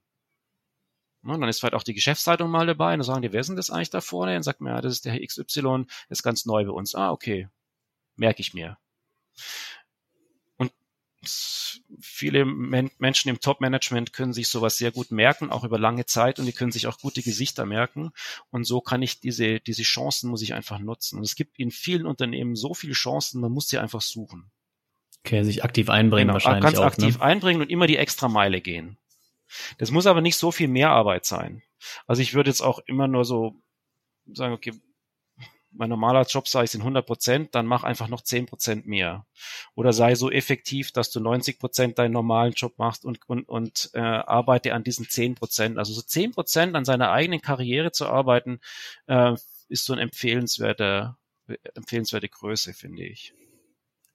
Und 1.25 1.41
dann 1.41 1.49
ist 1.49 1.59
vielleicht 1.59 1.75
auch 1.75 1.83
die 1.83 1.95
Geschäftsleitung 1.95 2.51
mal 2.51 2.67
dabei 2.67 2.93
und 2.93 3.01
dann 3.01 3.07
sagen 3.07 3.23
die, 3.23 3.33
wer 3.33 3.41
ist 3.41 3.49
denn 3.49 3.57
das 3.57 3.71
eigentlich 3.71 3.91
da 3.91 4.01
vorne? 4.01 4.37
Und 4.37 4.43
sagt 4.43 4.61
mir, 4.61 4.71
ja, 4.71 4.81
das 4.81 4.93
ist 4.93 5.07
der 5.07 5.19
XY, 5.27 5.87
ist 6.09 6.23
ganz 6.23 6.45
neu 6.45 6.65
bei 6.67 6.71
uns. 6.71 6.95
Ah, 6.95 7.11
okay. 7.11 7.49
Merke 8.17 8.43
ich 8.43 8.55
mir 8.55 8.77
viele 12.01 12.45
Men 12.45 12.91
Menschen 12.99 13.29
im 13.29 13.41
Top-Management 13.41 14.13
können 14.13 14.33
sich 14.33 14.49
sowas 14.49 14.77
sehr 14.77 14.91
gut 14.91 15.11
merken, 15.11 15.51
auch 15.51 15.65
über 15.65 15.79
lange 15.79 16.07
Zeit 16.07 16.39
und 16.39 16.47
die 16.47 16.53
können 16.53 16.73
sich 16.73 16.87
auch 16.87 16.99
gute 16.99 17.23
Gesichter 17.23 17.67
merken. 17.67 18.13
Und 18.51 18.65
so 18.65 18.81
kann 18.81 19.03
ich 19.03 19.21
diese, 19.21 19.61
diese 19.61 19.83
Chancen 19.83 20.31
muss 20.31 20.43
ich 20.43 20.55
einfach 20.55 20.79
nutzen. 20.79 21.19
Und 21.19 21.25
es 21.25 21.37
gibt 21.37 21.59
in 21.59 21.71
vielen 21.71 22.07
Unternehmen 22.07 22.57
so 22.57 22.75
viele 22.75 22.95
Chancen, 22.95 23.41
man 23.41 23.53
muss 23.53 23.69
sie 23.69 23.79
einfach 23.79 24.01
suchen. 24.01 24.51
Okay, 25.25 25.43
sich 25.43 25.65
aktiv 25.65 25.89
einbringen 25.89 26.27
genau, 26.27 26.35
wahrscheinlich 26.35 26.63
ganz 26.63 26.79
auch. 26.79 26.83
Ganz 26.83 26.95
aktiv 26.95 27.19
ne? 27.19 27.25
einbringen 27.25 27.63
und 27.63 27.71
immer 27.71 27.87
die 27.87 27.97
extra 27.97 28.29
Meile 28.29 28.61
gehen. 28.61 28.99
Das 29.79 29.91
muss 29.91 30.07
aber 30.07 30.21
nicht 30.21 30.37
so 30.37 30.53
viel 30.53 30.69
mehr 30.69 30.91
Arbeit 30.91 31.25
sein. 31.25 31.63
Also 32.07 32.23
ich 32.23 32.35
würde 32.35 32.51
jetzt 32.51 32.61
auch 32.61 32.81
immer 32.87 33.09
nur 33.09 33.25
so 33.25 33.57
sagen, 34.33 34.55
okay, 34.55 34.73
mein 35.77 35.89
normaler 35.89 36.23
Job 36.23 36.49
sei 36.49 36.65
es 36.65 36.75
in 36.75 36.81
100 36.81 37.07
Prozent, 37.07 37.55
dann 37.55 37.67
mach 37.67 37.85
einfach 37.85 38.09
noch 38.09 38.23
10 38.23 38.47
Prozent 38.47 38.87
mehr. 38.87 39.27
Oder 39.75 39.93
sei 39.93 40.15
so 40.15 40.31
effektiv, 40.31 40.93
dass 40.93 41.11
du 41.11 41.21
90 41.21 41.59
Prozent 41.59 41.99
deinen 41.99 42.13
normalen 42.13 42.53
Job 42.53 42.79
machst 42.79 43.05
und, 43.05 43.19
und, 43.29 43.49
und 43.49 43.91
äh, 43.95 44.01
arbeite 44.01 44.75
an 44.75 44.85
diesen 44.85 45.09
10 45.09 45.35
Prozent. 45.35 45.79
Also 45.79 45.93
so 45.93 46.03
10 46.03 46.33
Prozent 46.33 46.75
an 46.77 46.85
seiner 46.85 47.11
eigenen 47.11 47.41
Karriere 47.41 47.93
zu 47.93 48.07
arbeiten, 48.07 48.61
äh, 49.07 49.35
ist 49.69 49.85
so 49.85 49.93
ein 49.93 49.99
empfehlenswerter, 49.99 51.19
empfehlenswerte 51.75 52.29
Größe, 52.29 52.73
finde 52.73 53.05
ich. 53.05 53.35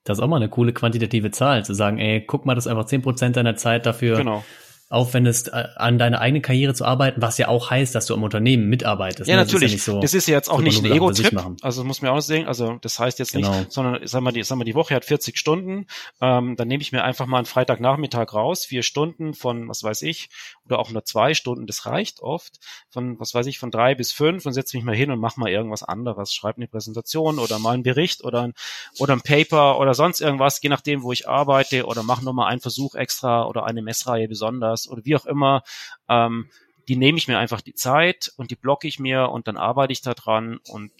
Das 0.04 0.17
ist 0.17 0.24
auch 0.24 0.28
mal 0.28 0.38
eine 0.38 0.50
coole 0.50 0.74
quantitative 0.74 1.32
Zahl, 1.32 1.65
zu 1.65 1.74
sagen, 1.74 2.00
ey, 2.00 2.26
guck 2.26 2.45
mal, 2.45 2.56
das 2.56 2.65
ist 2.65 2.72
einfach 2.72 2.86
10 2.86 3.02
Prozent 3.02 3.36
deiner 3.36 3.56
Zeit 3.56 3.86
dafür 3.86 4.17
genau 4.17 4.43
aufwendest, 4.89 5.49
äh, 5.49 5.67
an 5.75 5.99
deiner 5.99 6.19
eigenen 6.19 6.41
Karriere 6.41 6.73
zu 6.73 6.84
arbeiten, 6.84 7.21
was 7.21 7.38
ja 7.38 7.47
auch 7.47 7.69
heißt, 7.69 7.93
dass 7.93 8.08
du 8.08 8.15
am 8.15 8.23
Unternehmen 8.23 8.67
mitarbeitest. 8.69 9.30
Ja, 9.30 9.36
ne? 9.36 9.43
natürlich. 9.43 9.73
Das 9.73 9.82
ist 9.82 9.88
ja, 9.88 9.93
so, 9.93 9.99
das 9.99 10.13
ist 10.15 10.28
ja 10.28 10.36
jetzt 10.36 10.49
auch 10.49 10.62
nicht 10.62 10.84
ein 10.84 10.91
Ego-Trip. 10.91 11.38
Also 11.62 11.82
das 11.82 11.88
muss 11.88 12.02
man 12.02 12.12
auch 12.12 12.21
sehen. 12.21 12.47
Also 12.47 12.80
das 12.82 12.97
heißt 12.97 13.19
jetzt 13.19 13.34
genau. 13.34 13.56
nicht, 13.56 13.71
sondern 13.71 13.99
sag 14.08 14.21
mal, 14.21 14.32
die, 14.32 14.41
sag 14.41 14.58
mal, 14.58 14.63
die 14.63 14.73
Woche 14.73 14.95
hat 14.95 15.06
40 15.06 15.38
Stunden. 15.38 15.86
Ähm, 16.21 16.56
dann 16.56 16.67
nehme 16.67 16.82
ich 16.82 16.91
mir 16.91 17.04
einfach 17.04 17.28
mal 17.28 17.38
einen 17.38 17.45
Freitagnachmittag 17.45 18.34
raus, 18.34 18.65
vier 18.65 18.82
Stunden 18.82 19.36
von, 19.36 19.69
was 19.69 19.84
weiß 19.84 20.02
ich, 20.02 20.30
oder 20.65 20.80
auch 20.80 20.89
nur 20.89 21.06
zwei 21.06 21.36
Stunden. 21.36 21.67
Das 21.67 21.86
reicht 21.86 22.21
oft. 22.21 22.60
Von, 22.89 23.19
was 23.19 23.36
weiß 23.36 23.45
ich, 23.45 23.60
von 23.60 23.69
drei 23.69 23.93
bis 23.93 24.12
fünf 24.12 24.47
und 24.47 24.54
setze 24.54 24.75
mich 24.75 24.84
mal 24.84 24.95
hin 24.95 25.12
und 25.12 25.19
mach 25.19 25.38
mal 25.38 25.52
irgendwas 25.52 25.84
anderes. 25.84 26.34
Schreibe 26.34 26.58
eine 26.58 26.67
Präsentation 26.67 27.38
oder 27.38 27.60
mal 27.60 27.75
einen 27.75 27.84
Bericht 27.84 28.23
oder 28.23 28.41
ein, 28.41 28.54
oder 28.97 29.13
ein 29.13 29.21
Paper 29.21 29.80
oder 29.80 29.93
sonst 29.93 30.19
irgendwas, 30.19 30.60
je 30.63 30.69
nachdem, 30.69 31.04
wo 31.04 31.12
ich 31.12 31.30
arbeite 31.30 31.86
oder 31.86 32.02
mach 32.02 32.23
nochmal 32.23 32.52
einen 32.52 32.60
Versuch 32.60 32.95
extra 32.95 33.45
oder 33.45 33.65
eine 33.65 33.84
Messreihe 33.84 34.28
besonders 34.28 34.79
Podcast 34.80 34.89
oder 34.89 35.06
wie 35.06 35.15
auch 35.15 35.26
immer, 35.26 35.63
ähm, 36.10 36.50
die 36.88 36.96
nehme 36.96 37.18
ich 37.18 37.28
mir 37.28 37.38
einfach 37.38 37.62
die 37.62 37.76
Zeit 37.76 38.32
und 38.38 38.52
die 38.52 38.56
blocke 38.56 38.88
ich 38.88 39.00
mir 39.00 39.30
und 39.30 39.48
dann 39.48 39.58
arbeite 39.58 39.94
ich 39.94 40.02
da 40.02 40.13
dran 40.13 40.60
und 40.70 40.92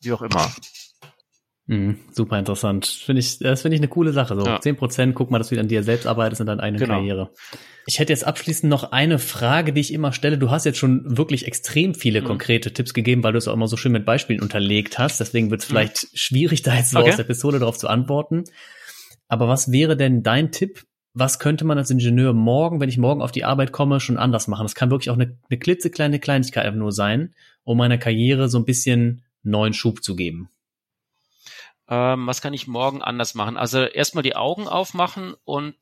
wie 0.00 0.12
auch 0.12 0.22
immer. 0.22 0.50
Mhm, 1.66 1.98
super 2.12 2.38
interessant. 2.38 2.86
Finde 2.86 3.20
ich, 3.20 3.38
das 3.38 3.62
finde 3.62 3.76
ich 3.76 3.80
eine 3.80 3.88
coole 3.88 4.12
Sache. 4.12 4.34
So 4.34 4.44
ja. 4.44 4.60
10 4.60 4.76
Prozent, 4.76 5.14
guck 5.14 5.30
mal, 5.30 5.38
dass 5.38 5.50
du 5.50 5.60
an 5.60 5.68
dir 5.68 5.82
selbst 5.82 6.06
arbeitest 6.06 6.40
und 6.40 6.46
deine 6.46 6.62
eigene 6.62 6.78
genau. 6.80 6.94
Karriere. 6.94 7.30
Ich 7.86 7.98
hätte 7.98 8.12
jetzt 8.12 8.26
abschließend 8.26 8.70
noch 8.70 8.90
eine 8.90 9.18
Frage, 9.18 9.74
die 9.74 9.82
ich 9.82 9.92
immer 9.92 10.12
stelle. 10.12 10.38
Du 10.38 10.50
hast 10.50 10.64
jetzt 10.64 10.78
schon 10.78 11.18
wirklich 11.18 11.46
extrem 11.46 11.94
viele 11.94 12.22
mhm. 12.22 12.26
konkrete 12.26 12.72
Tipps 12.72 12.94
gegeben, 12.94 13.22
weil 13.22 13.32
du 13.32 13.38
es 13.38 13.48
auch 13.48 13.52
immer 13.52 13.68
so 13.68 13.76
schön 13.76 13.92
mit 13.92 14.06
Beispielen 14.06 14.40
unterlegt 14.40 14.98
hast. 14.98 15.20
Deswegen 15.20 15.50
wird 15.50 15.60
es 15.60 15.68
mhm. 15.68 15.72
vielleicht 15.72 16.08
schwierig, 16.14 16.62
da 16.62 16.74
jetzt 16.74 16.90
so 16.90 17.00
okay. 17.00 17.10
aus 17.10 17.16
der 17.16 17.24
Pistole 17.24 17.58
darauf 17.58 17.76
zu 17.76 17.86
antworten. 17.88 18.44
Aber 19.28 19.46
was 19.46 19.70
wäre 19.70 19.96
denn 19.96 20.22
dein 20.22 20.50
Tipp, 20.50 20.84
was 21.18 21.38
könnte 21.38 21.64
man 21.64 21.78
als 21.78 21.90
Ingenieur 21.90 22.32
morgen, 22.32 22.80
wenn 22.80 22.88
ich 22.88 22.98
morgen 22.98 23.22
auf 23.22 23.32
die 23.32 23.44
Arbeit 23.44 23.72
komme, 23.72 23.98
schon 23.98 24.18
anders 24.18 24.46
machen? 24.46 24.64
Das 24.64 24.74
kann 24.74 24.90
wirklich 24.90 25.10
auch 25.10 25.14
eine, 25.14 25.36
eine 25.48 25.58
klitzekleine 25.58 26.20
Kleinigkeit 26.20 26.64
einfach 26.64 26.78
nur 26.78 26.92
sein, 26.92 27.34
um 27.64 27.78
meiner 27.78 27.98
Karriere 27.98 28.48
so 28.48 28.58
ein 28.58 28.64
bisschen 28.64 29.24
neuen 29.42 29.72
Schub 29.72 30.02
zu 30.04 30.14
geben. 30.14 30.48
Ähm, 31.88 32.26
was 32.26 32.40
kann 32.40 32.54
ich 32.54 32.68
morgen 32.68 33.02
anders 33.02 33.34
machen? 33.34 33.56
Also 33.56 33.82
erstmal 33.82 34.22
die 34.22 34.36
Augen 34.36 34.68
aufmachen 34.68 35.34
und 35.44 35.76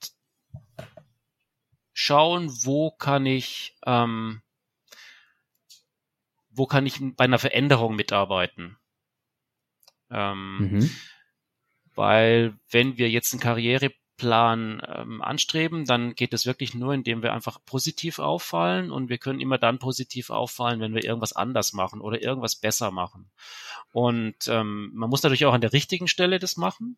schauen, 1.93 2.51
wo 2.63 2.91
kann 2.91 3.27
ich, 3.27 3.77
ähm, 3.85 4.41
wo 6.51 6.67
kann 6.67 6.87
ich 6.87 7.01
bei 7.17 7.25
einer 7.25 7.39
Veränderung 7.39 7.95
mitarbeiten. 7.97 8.79
Ähm, 10.11 10.59
mhm. 10.59 10.91
Weil 11.95 12.55
wenn 12.71 12.97
wir 12.97 13.11
jetzt 13.11 13.33
einen 13.33 13.41
Karriere 13.41 13.91
Plan 14.17 14.81
ähm, 14.87 15.23
anstreben, 15.23 15.85
dann 15.85 16.15
geht 16.15 16.33
es 16.33 16.47
wirklich 16.47 16.75
nur, 16.75 16.95
indem 16.95 17.23
wir 17.23 17.33
einfach 17.33 17.59
positiv 17.65 18.19
auffallen 18.19 18.91
und 18.91 19.09
wir 19.09 19.19
können 19.19 19.41
immer 19.41 19.59
dann 19.59 19.79
positiv 19.79 20.31
auffallen, 20.31 20.81
wenn 20.81 20.95
wir 20.95 21.05
irgendwas 21.05 21.35
anders 21.35 21.73
machen 21.73 22.01
oder 22.01 22.23
irgendwas 22.23 22.57
besser 22.57 22.91
machen. 22.91 23.31
Und 23.93 24.49
ähm, 24.49 24.91
man 24.95 25.11
muss 25.11 25.23
natürlich 25.23 25.47
auch 25.47 25.55
an 25.55 25.61
der 25.61 25.73
richtigen 25.73 26.09
Stelle 26.09 26.39
das 26.39 26.57
machen. 26.57 26.97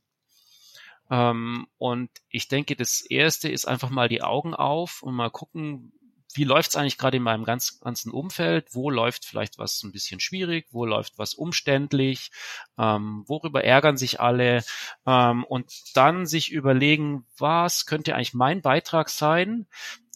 Ähm, 1.11 1.67
und 1.79 2.11
ich 2.29 2.49
denke, 2.49 2.77
das 2.77 3.01
Erste 3.01 3.49
ist 3.49 3.67
einfach 3.67 3.91
mal 3.91 4.09
die 4.09 4.23
Augen 4.23 4.55
auf 4.55 5.03
und 5.03 5.15
mal 5.15 5.31
gucken, 5.31 5.93
wie 6.35 6.45
läuft 6.45 6.71
es 6.71 6.77
eigentlich 6.77 6.99
gerade 6.99 7.17
in 7.17 7.23
meinem 7.23 7.45
ganz, 7.45 7.81
ganzen 7.81 8.13
Umfeld? 8.13 8.75
Wo 8.75 8.91
läuft 8.91 9.25
vielleicht 9.25 9.59
was 9.59 9.83
ein 9.83 9.93
bisschen 9.93 10.21
schwierig? 10.21 10.67
Wo 10.71 10.85
läuft 10.85 11.19
was 11.19 11.35
umständlich? 11.35 12.31
Ähm, 12.77 13.25
worüber 13.27 13.65
ärgern 13.65 13.97
sich 13.97 14.21
alle? 14.21 14.63
Ähm, 15.07 15.45
und 15.45 15.73
dann 15.97 16.27
sich 16.27 16.53
überlegen, 16.53 17.27
was 17.39 17.87
könnte 17.87 18.15
eigentlich 18.15 18.35
mein 18.35 18.61
Beitrag 18.61 19.09
sein, 19.09 19.67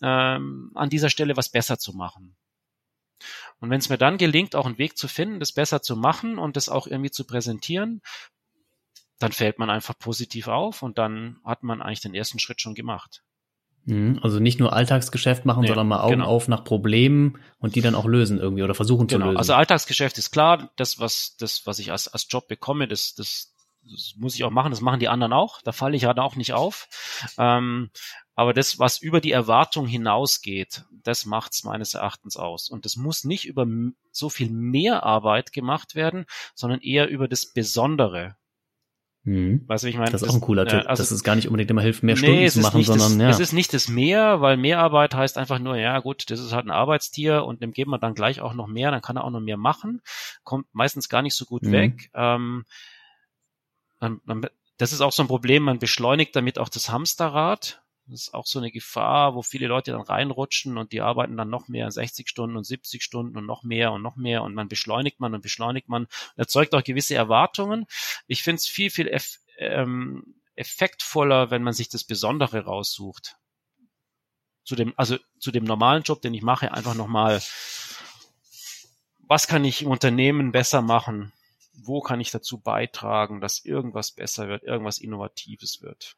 ähm, 0.03 0.71
an 0.75 0.91
dieser 0.91 1.11
Stelle 1.11 1.37
was 1.37 1.49
besser 1.49 1.79
zu 1.79 1.95
machen? 1.95 2.37
Und 3.61 3.71
wenn 3.71 3.79
es 3.79 3.89
mir 3.89 3.99
dann 3.99 4.19
gelingt, 4.19 4.57
auch 4.57 4.67
einen 4.67 4.79
Weg 4.79 4.99
zu 4.99 5.09
finden, 5.09 5.41
das 5.41 5.53
besser 5.53 5.83
zu 5.83 5.97
machen 5.97 6.39
und 6.39 6.57
das 6.57 6.69
auch 6.69 6.87
irgendwie 6.87 7.13
zu 7.13 7.25
präsentieren, 7.25 8.03
dann 9.19 9.33
fällt 9.33 9.59
man 9.59 9.71
einfach 9.71 9.97
positiv 9.97 10.49
auf 10.49 10.83
und 10.83 10.99
dann 10.99 11.39
hat 11.45 11.63
man 11.63 11.81
eigentlich 11.81 12.01
den 12.01 12.15
ersten 12.15 12.41
Schritt 12.41 12.61
schon 12.61 12.75
gemacht. 12.75 13.23
Mhm. 13.85 14.21
Also 14.23 14.39
nicht 14.39 14.61
nur 14.61 14.73
Alltagsgeschäft 14.73 15.45
machen, 15.45 15.63
nee, 15.63 15.69
sondern 15.69 15.89
mal 15.89 16.01
Augen 16.01 16.17
genau. 16.17 16.27
auf 16.27 16.49
nach 16.49 16.65
Problemen 16.65 17.39
und 17.59 17.75
die 17.75 17.81
dann 17.81 17.95
auch 17.95 18.07
lösen 18.07 18.39
irgendwie 18.39 18.63
oder 18.63 18.75
versuchen 18.75 19.07
genau. 19.07 19.25
zu 19.25 19.27
lösen. 19.29 19.39
Also 19.39 19.55
Alltagsgeschäft 19.55 20.19
ist 20.19 20.31
klar, 20.31 20.71
das 20.77 21.01
was 21.01 21.37
das 21.39 21.67
was 21.67 21.79
ich 21.79 21.91
als 21.91 22.09
als 22.09 22.27
Job 22.31 22.47
bekomme, 22.47 22.87
das 22.87 23.15
das, 23.15 23.55
das 23.83 24.15
muss 24.17 24.35
ich 24.35 24.45
auch 24.45 24.51
machen. 24.51 24.71
Das 24.71 24.81
machen 24.81 25.01
die 25.01 25.09
anderen 25.09 25.33
auch. 25.33 25.61
Da 25.63 25.73
falle 25.73 25.97
ich 25.97 26.05
halt 26.05 26.19
auch 26.19 26.37
nicht 26.37 26.53
auf. 26.53 26.89
Ähm, 27.39 27.91
aber 28.35 28.55
das, 28.55 28.79
was 28.79 28.99
über 28.99 29.21
die 29.21 29.33
Erwartung 29.33 29.87
hinausgeht, 29.87 30.85
das 31.03 31.27
macht's 31.27 31.65
meines 31.65 31.95
Erachtens 31.95 32.37
aus. 32.37 32.71
Und 32.71 32.85
das 32.85 32.97
muss 32.97 33.25
nicht 33.25 33.47
über 33.47 33.67
so 34.11 34.31
viel 34.31 34.49
mehr 34.49 35.03
Arbeit 35.03 35.53
gemacht 35.53 35.95
werden, 35.95 36.27
sondern 36.55 36.81
eher 36.81 37.09
über 37.09 37.29
das 37.29 37.53
Besondere. 37.53 38.37
Mhm. 39.25 39.63
Weißt 39.69 39.85
du, 39.85 39.89
ich 39.89 39.97
meine? 39.97 40.11
Das 40.11 40.23
ist 40.23 40.29
auch 40.29 40.35
ein 40.35 40.41
cooler 40.41 40.67
Tipp, 40.67 40.83
also, 40.87 41.01
dass 41.01 41.13
es 41.13 41.23
gar 41.23 41.37
nicht 41.37 41.47
unbedingt 41.47 41.71
immer 41.71 41.83
hilft, 41.83 42.03
mehr 42.03 42.17
Stunden 42.17 42.39
nee, 42.39 42.51
zu 42.51 42.61
machen, 42.61 42.83
sondern 42.83 43.19
das, 43.19 43.19
ja. 43.19 43.31
Es 43.31 43.39
ist 43.39 43.53
nicht 43.53 43.73
das 43.73 43.89
Mehr, 43.89 44.41
weil 44.41 44.57
Mehrarbeit 44.57 45.15
heißt 45.15 45.39
einfach 45.39 45.61
nur, 45.61 45.77
ja 45.77 46.01
gut, 46.01 46.29
das 46.31 46.41
ist 46.41 46.53
halt 46.53 46.67
ein 46.67 46.73
Arbeitstier 46.73 47.45
und 47.45 47.63
dem 47.63 47.73
geben 47.73 47.93
wir 47.93 47.99
dann 47.99 48.15
gleich 48.15 48.41
auch 48.41 48.55
noch 48.55 48.67
mehr, 48.67 48.91
dann 48.91 49.01
kann 49.01 49.17
er 49.17 49.25
auch 49.25 49.31
noch 49.31 49.41
mehr 49.41 49.57
machen, 49.57 50.03
kommt 50.43 50.67
meistens 50.73 51.09
gar 51.09 51.23
nicht 51.23 51.37
so 51.37 51.45
gut 51.45 51.63
mhm. 51.63 51.73
weg. 51.73 52.11
Ähm, 52.15 52.65
man, 54.01 54.21
man, 54.25 54.47
das 54.79 54.93
ist 54.93 55.01
auch 55.01 55.13
so 55.13 55.23
ein 55.23 55.29
Problem, 55.29 55.63
man 55.63 55.79
beschleunigt 55.79 56.35
damit 56.35 56.59
auch 56.59 56.69
das 56.69 56.91
Hamsterrad. 56.91 57.82
Das 58.07 58.23
ist 58.23 58.35
auch 58.35 58.47
so 58.47 58.59
eine 58.59 58.71
Gefahr, 58.71 59.35
wo 59.35 59.43
viele 59.43 59.69
Leute 59.69 59.93
dann 59.93 60.01
reinrutschen 60.01 60.77
und 60.77 60.93
die 60.93 61.01
arbeiten 61.01 61.37
dann 61.37 61.51
noch 61.51 61.69
mehr, 61.69 61.91
60 61.91 62.29
Stunden 62.29 62.57
und 62.57 62.65
70 62.65 63.03
Stunden 63.03 63.37
und 63.39 63.47
noch 63.47 63.63
mehr 63.63 63.93
und 63.93 64.03
noch 64.03 64.17
mehr 64.17 64.43
und 64.43 64.55
man 64.55 64.69
beschleunigt 64.69 65.21
man 65.21 65.35
und 65.35 65.43
beschleunigt 65.43 65.89
man. 65.89 66.09
erzeugt 66.37 66.75
auch 66.75 66.83
gewisse 66.83 67.15
Erwartungen. 67.15 67.87
Ich 68.27 68.43
finde 68.43 68.57
es 68.57 68.67
viel, 68.67 68.91
viel 68.91 69.09
eff 69.09 69.39
ähm, 69.59 70.35
effektvoller, 70.55 71.51
wenn 71.51 71.63
man 71.63 71.73
sich 71.73 71.89
das 71.89 72.05
Besondere 72.05 72.65
raussucht. 72.65 73.37
Zu 74.65 74.77
dem, 74.77 74.93
also 74.97 75.17
zu 75.39 75.51
dem 75.51 75.65
normalen 75.65 76.03
Job, 76.03 76.23
den 76.23 76.35
ich 76.35 76.43
mache, 76.43 76.73
einfach 76.73 76.95
nochmal, 76.95 77.43
was 79.21 79.47
kann 79.47 79.65
ich 79.65 79.83
im 79.83 79.91
Unternehmen 79.91 80.53
besser 80.53 80.83
machen? 80.83 81.33
Wo 81.75 82.01
kann 82.01 82.21
ich 82.21 82.31
dazu 82.31 82.59
beitragen, 82.59 83.41
dass 83.41 83.65
irgendwas 83.65 84.13
besser 84.13 84.49
wird, 84.49 84.63
irgendwas 84.63 84.99
Innovatives 84.99 85.81
wird? 85.81 86.17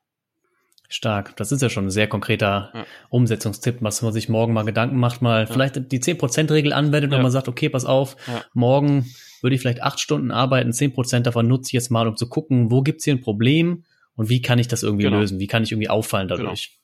Stark. 0.89 1.37
Das 1.37 1.51
ist 1.51 1.63
ja 1.63 1.71
schon 1.71 1.87
ein 1.87 1.91
sehr 1.91 2.07
konkreter 2.07 2.71
ja. 2.75 2.87
Umsetzungstipp, 3.09 3.79
was 3.81 4.03
man 4.03 4.13
sich 4.13 4.29
morgen 4.29 4.53
mal 4.53 4.65
Gedanken 4.65 4.97
macht, 4.97 5.23
mal 5.23 5.41
ja. 5.41 5.47
vielleicht 5.47 5.91
die 5.91 6.01
10%-Regel 6.01 6.73
anwendet 6.73 7.11
ja. 7.11 7.17
und 7.17 7.23
man 7.23 7.33
sagt, 7.33 7.49
okay, 7.49 7.69
pass 7.69 7.85
auf, 7.85 8.17
morgen 8.53 9.07
würde 9.41 9.57
ich 9.57 9.61
vielleicht 9.61 9.83
acht 9.83 10.01
Stunden 10.01 10.31
arbeiten, 10.31 10.71
10% 10.71 11.21
davon 11.21 11.49
nutze 11.49 11.69
ich 11.69 11.73
jetzt 11.73 11.91
mal, 11.91 12.07
um 12.07 12.17
zu 12.17 12.29
gucken, 12.29 12.71
wo 12.71 12.83
gibt's 12.83 13.05
hier 13.05 13.15
ein 13.15 13.21
Problem 13.21 13.85
und 14.17 14.29
wie 14.29 14.41
kann 14.41 14.59
ich 14.59 14.69
das 14.69 14.83
irgendwie 14.83 15.05
genau. 15.05 15.19
lösen? 15.19 15.39
Wie 15.39 15.47
kann 15.47 15.63
ich 15.63 15.73
irgendwie 15.73 15.91
auffallen 15.91 16.29
dadurch? 16.29 16.71
Genau. 16.71 16.84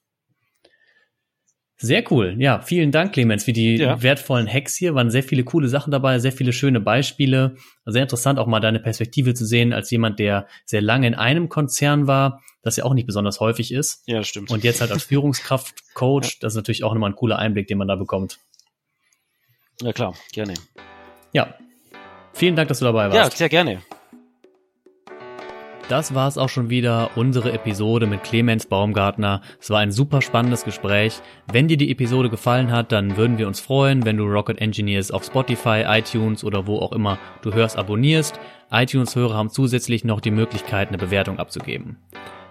Sehr 1.83 2.05
cool. 2.13 2.37
Ja, 2.39 2.61
vielen 2.61 2.93
Dank, 2.93 3.15
Clemens, 3.15 3.45
für 3.45 3.55
die 3.55 3.77
ja. 3.77 4.03
wertvollen 4.03 4.47
Hacks 4.47 4.77
hier. 4.77 4.95
Waren 4.95 5.11
sehr 5.11 5.23
viele 5.23 5.45
coole 5.45 5.67
Sachen 5.67 5.91
dabei, 5.91 6.19
sehr 6.19 6.31
viele 6.31 6.53
schöne 6.53 6.79
Beispiele. 6.79 7.57
Sehr 7.87 8.03
interessant, 8.03 8.39
auch 8.39 8.47
mal 8.47 8.61
deine 8.61 8.81
Perspektive 8.81 9.33
zu 9.33 9.47
sehen, 9.47 9.73
als 9.73 9.91
jemand, 9.91 10.19
der 10.19 10.47
sehr 10.67 10.83
lange 10.83 11.07
in 11.07 11.15
einem 11.15 11.49
Konzern 11.49 12.07
war, 12.07 12.43
das 12.61 12.77
ja 12.77 12.85
auch 12.85 12.93
nicht 12.93 13.07
besonders 13.07 13.41
häufig 13.41 13.73
ist. 13.73 14.03
Ja, 14.07 14.23
stimmt. 14.23 14.51
Und 14.51 14.63
jetzt 14.63 14.83
halt 14.83 14.93
als 14.93 15.05
Führungskraft, 15.05 15.95
Coach, 15.95 16.29
ja. 16.29 16.37
das 16.41 16.53
ist 16.53 16.57
natürlich 16.57 16.85
auch 16.85 16.93
nochmal 16.93 17.13
ein 17.13 17.17
cooler 17.17 17.39
Einblick, 17.39 17.67
den 17.67 17.79
man 17.79 17.89
da 17.89 17.97
bekommt. 17.97 18.39
Ja, 19.81 19.95
klar, 19.95 20.15
gerne. 20.33 20.53
Ja. 21.33 21.55
Vielen 22.35 22.57
Dank, 22.57 22.69
dass 22.69 22.81
du 22.81 22.85
dabei 22.85 23.11
warst. 23.11 23.33
Ja, 23.33 23.37
sehr 23.37 23.49
gerne. 23.49 23.81
Das 25.91 26.15
war 26.15 26.29
es 26.29 26.39
auch 26.39 26.49
schon 26.49 26.71
wieder, 26.71 27.11
unsere 27.17 27.51
Episode 27.51 28.07
mit 28.07 28.23
Clemens 28.23 28.65
Baumgartner. 28.65 29.41
Es 29.59 29.71
war 29.71 29.81
ein 29.81 29.91
super 29.91 30.23
spannendes 30.23 30.65
Gespräch. 30.65 31.21
Wenn 31.53 31.67
dir 31.67 31.77
die 31.77 31.91
Episode 31.91 32.31
gefallen 32.31 32.71
hat, 32.71 32.93
dann 32.93 33.17
würden 33.17 33.39
wir 33.39 33.49
uns 33.49 33.59
freuen, 33.59 34.05
wenn 34.05 34.17
du 34.17 34.23
Rocket 34.23 34.61
Engineers 34.61 35.11
auf 35.11 35.25
Spotify, 35.25 35.83
iTunes 35.89 36.45
oder 36.45 36.69
wo 36.69 36.79
auch 36.79 36.93
immer 36.93 37.19
du 37.43 37.53
hörst 37.53 37.77
abonnierst. 37.77 38.39
iTunes-Hörer 38.71 39.35
haben 39.35 39.51
zusätzlich 39.51 40.05
noch 40.05 40.21
die 40.21 40.31
Möglichkeit, 40.31 40.91
eine 40.91 40.99
Bewertung 40.99 41.41
abzugeben. 41.41 41.97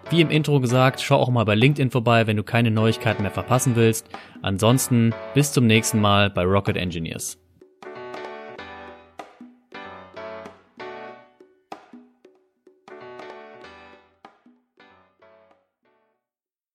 Wie 0.09 0.19
im 0.19 0.31
Intro 0.31 0.59
gesagt, 0.59 0.99
schau 0.99 1.15
auch 1.15 1.29
mal 1.29 1.45
bei 1.45 1.55
LinkedIn 1.55 1.91
vorbei, 1.91 2.27
wenn 2.27 2.35
du 2.35 2.43
keine 2.43 2.71
Neuigkeiten 2.71 3.21
mehr 3.21 3.31
verpassen 3.31 3.77
willst. 3.77 4.09
Ansonsten 4.41 5.15
bis 5.33 5.53
zum 5.53 5.65
nächsten 5.65 6.01
Mal 6.01 6.29
bei 6.29 6.43
Rocket 6.43 6.75
Engineers. 6.75 7.39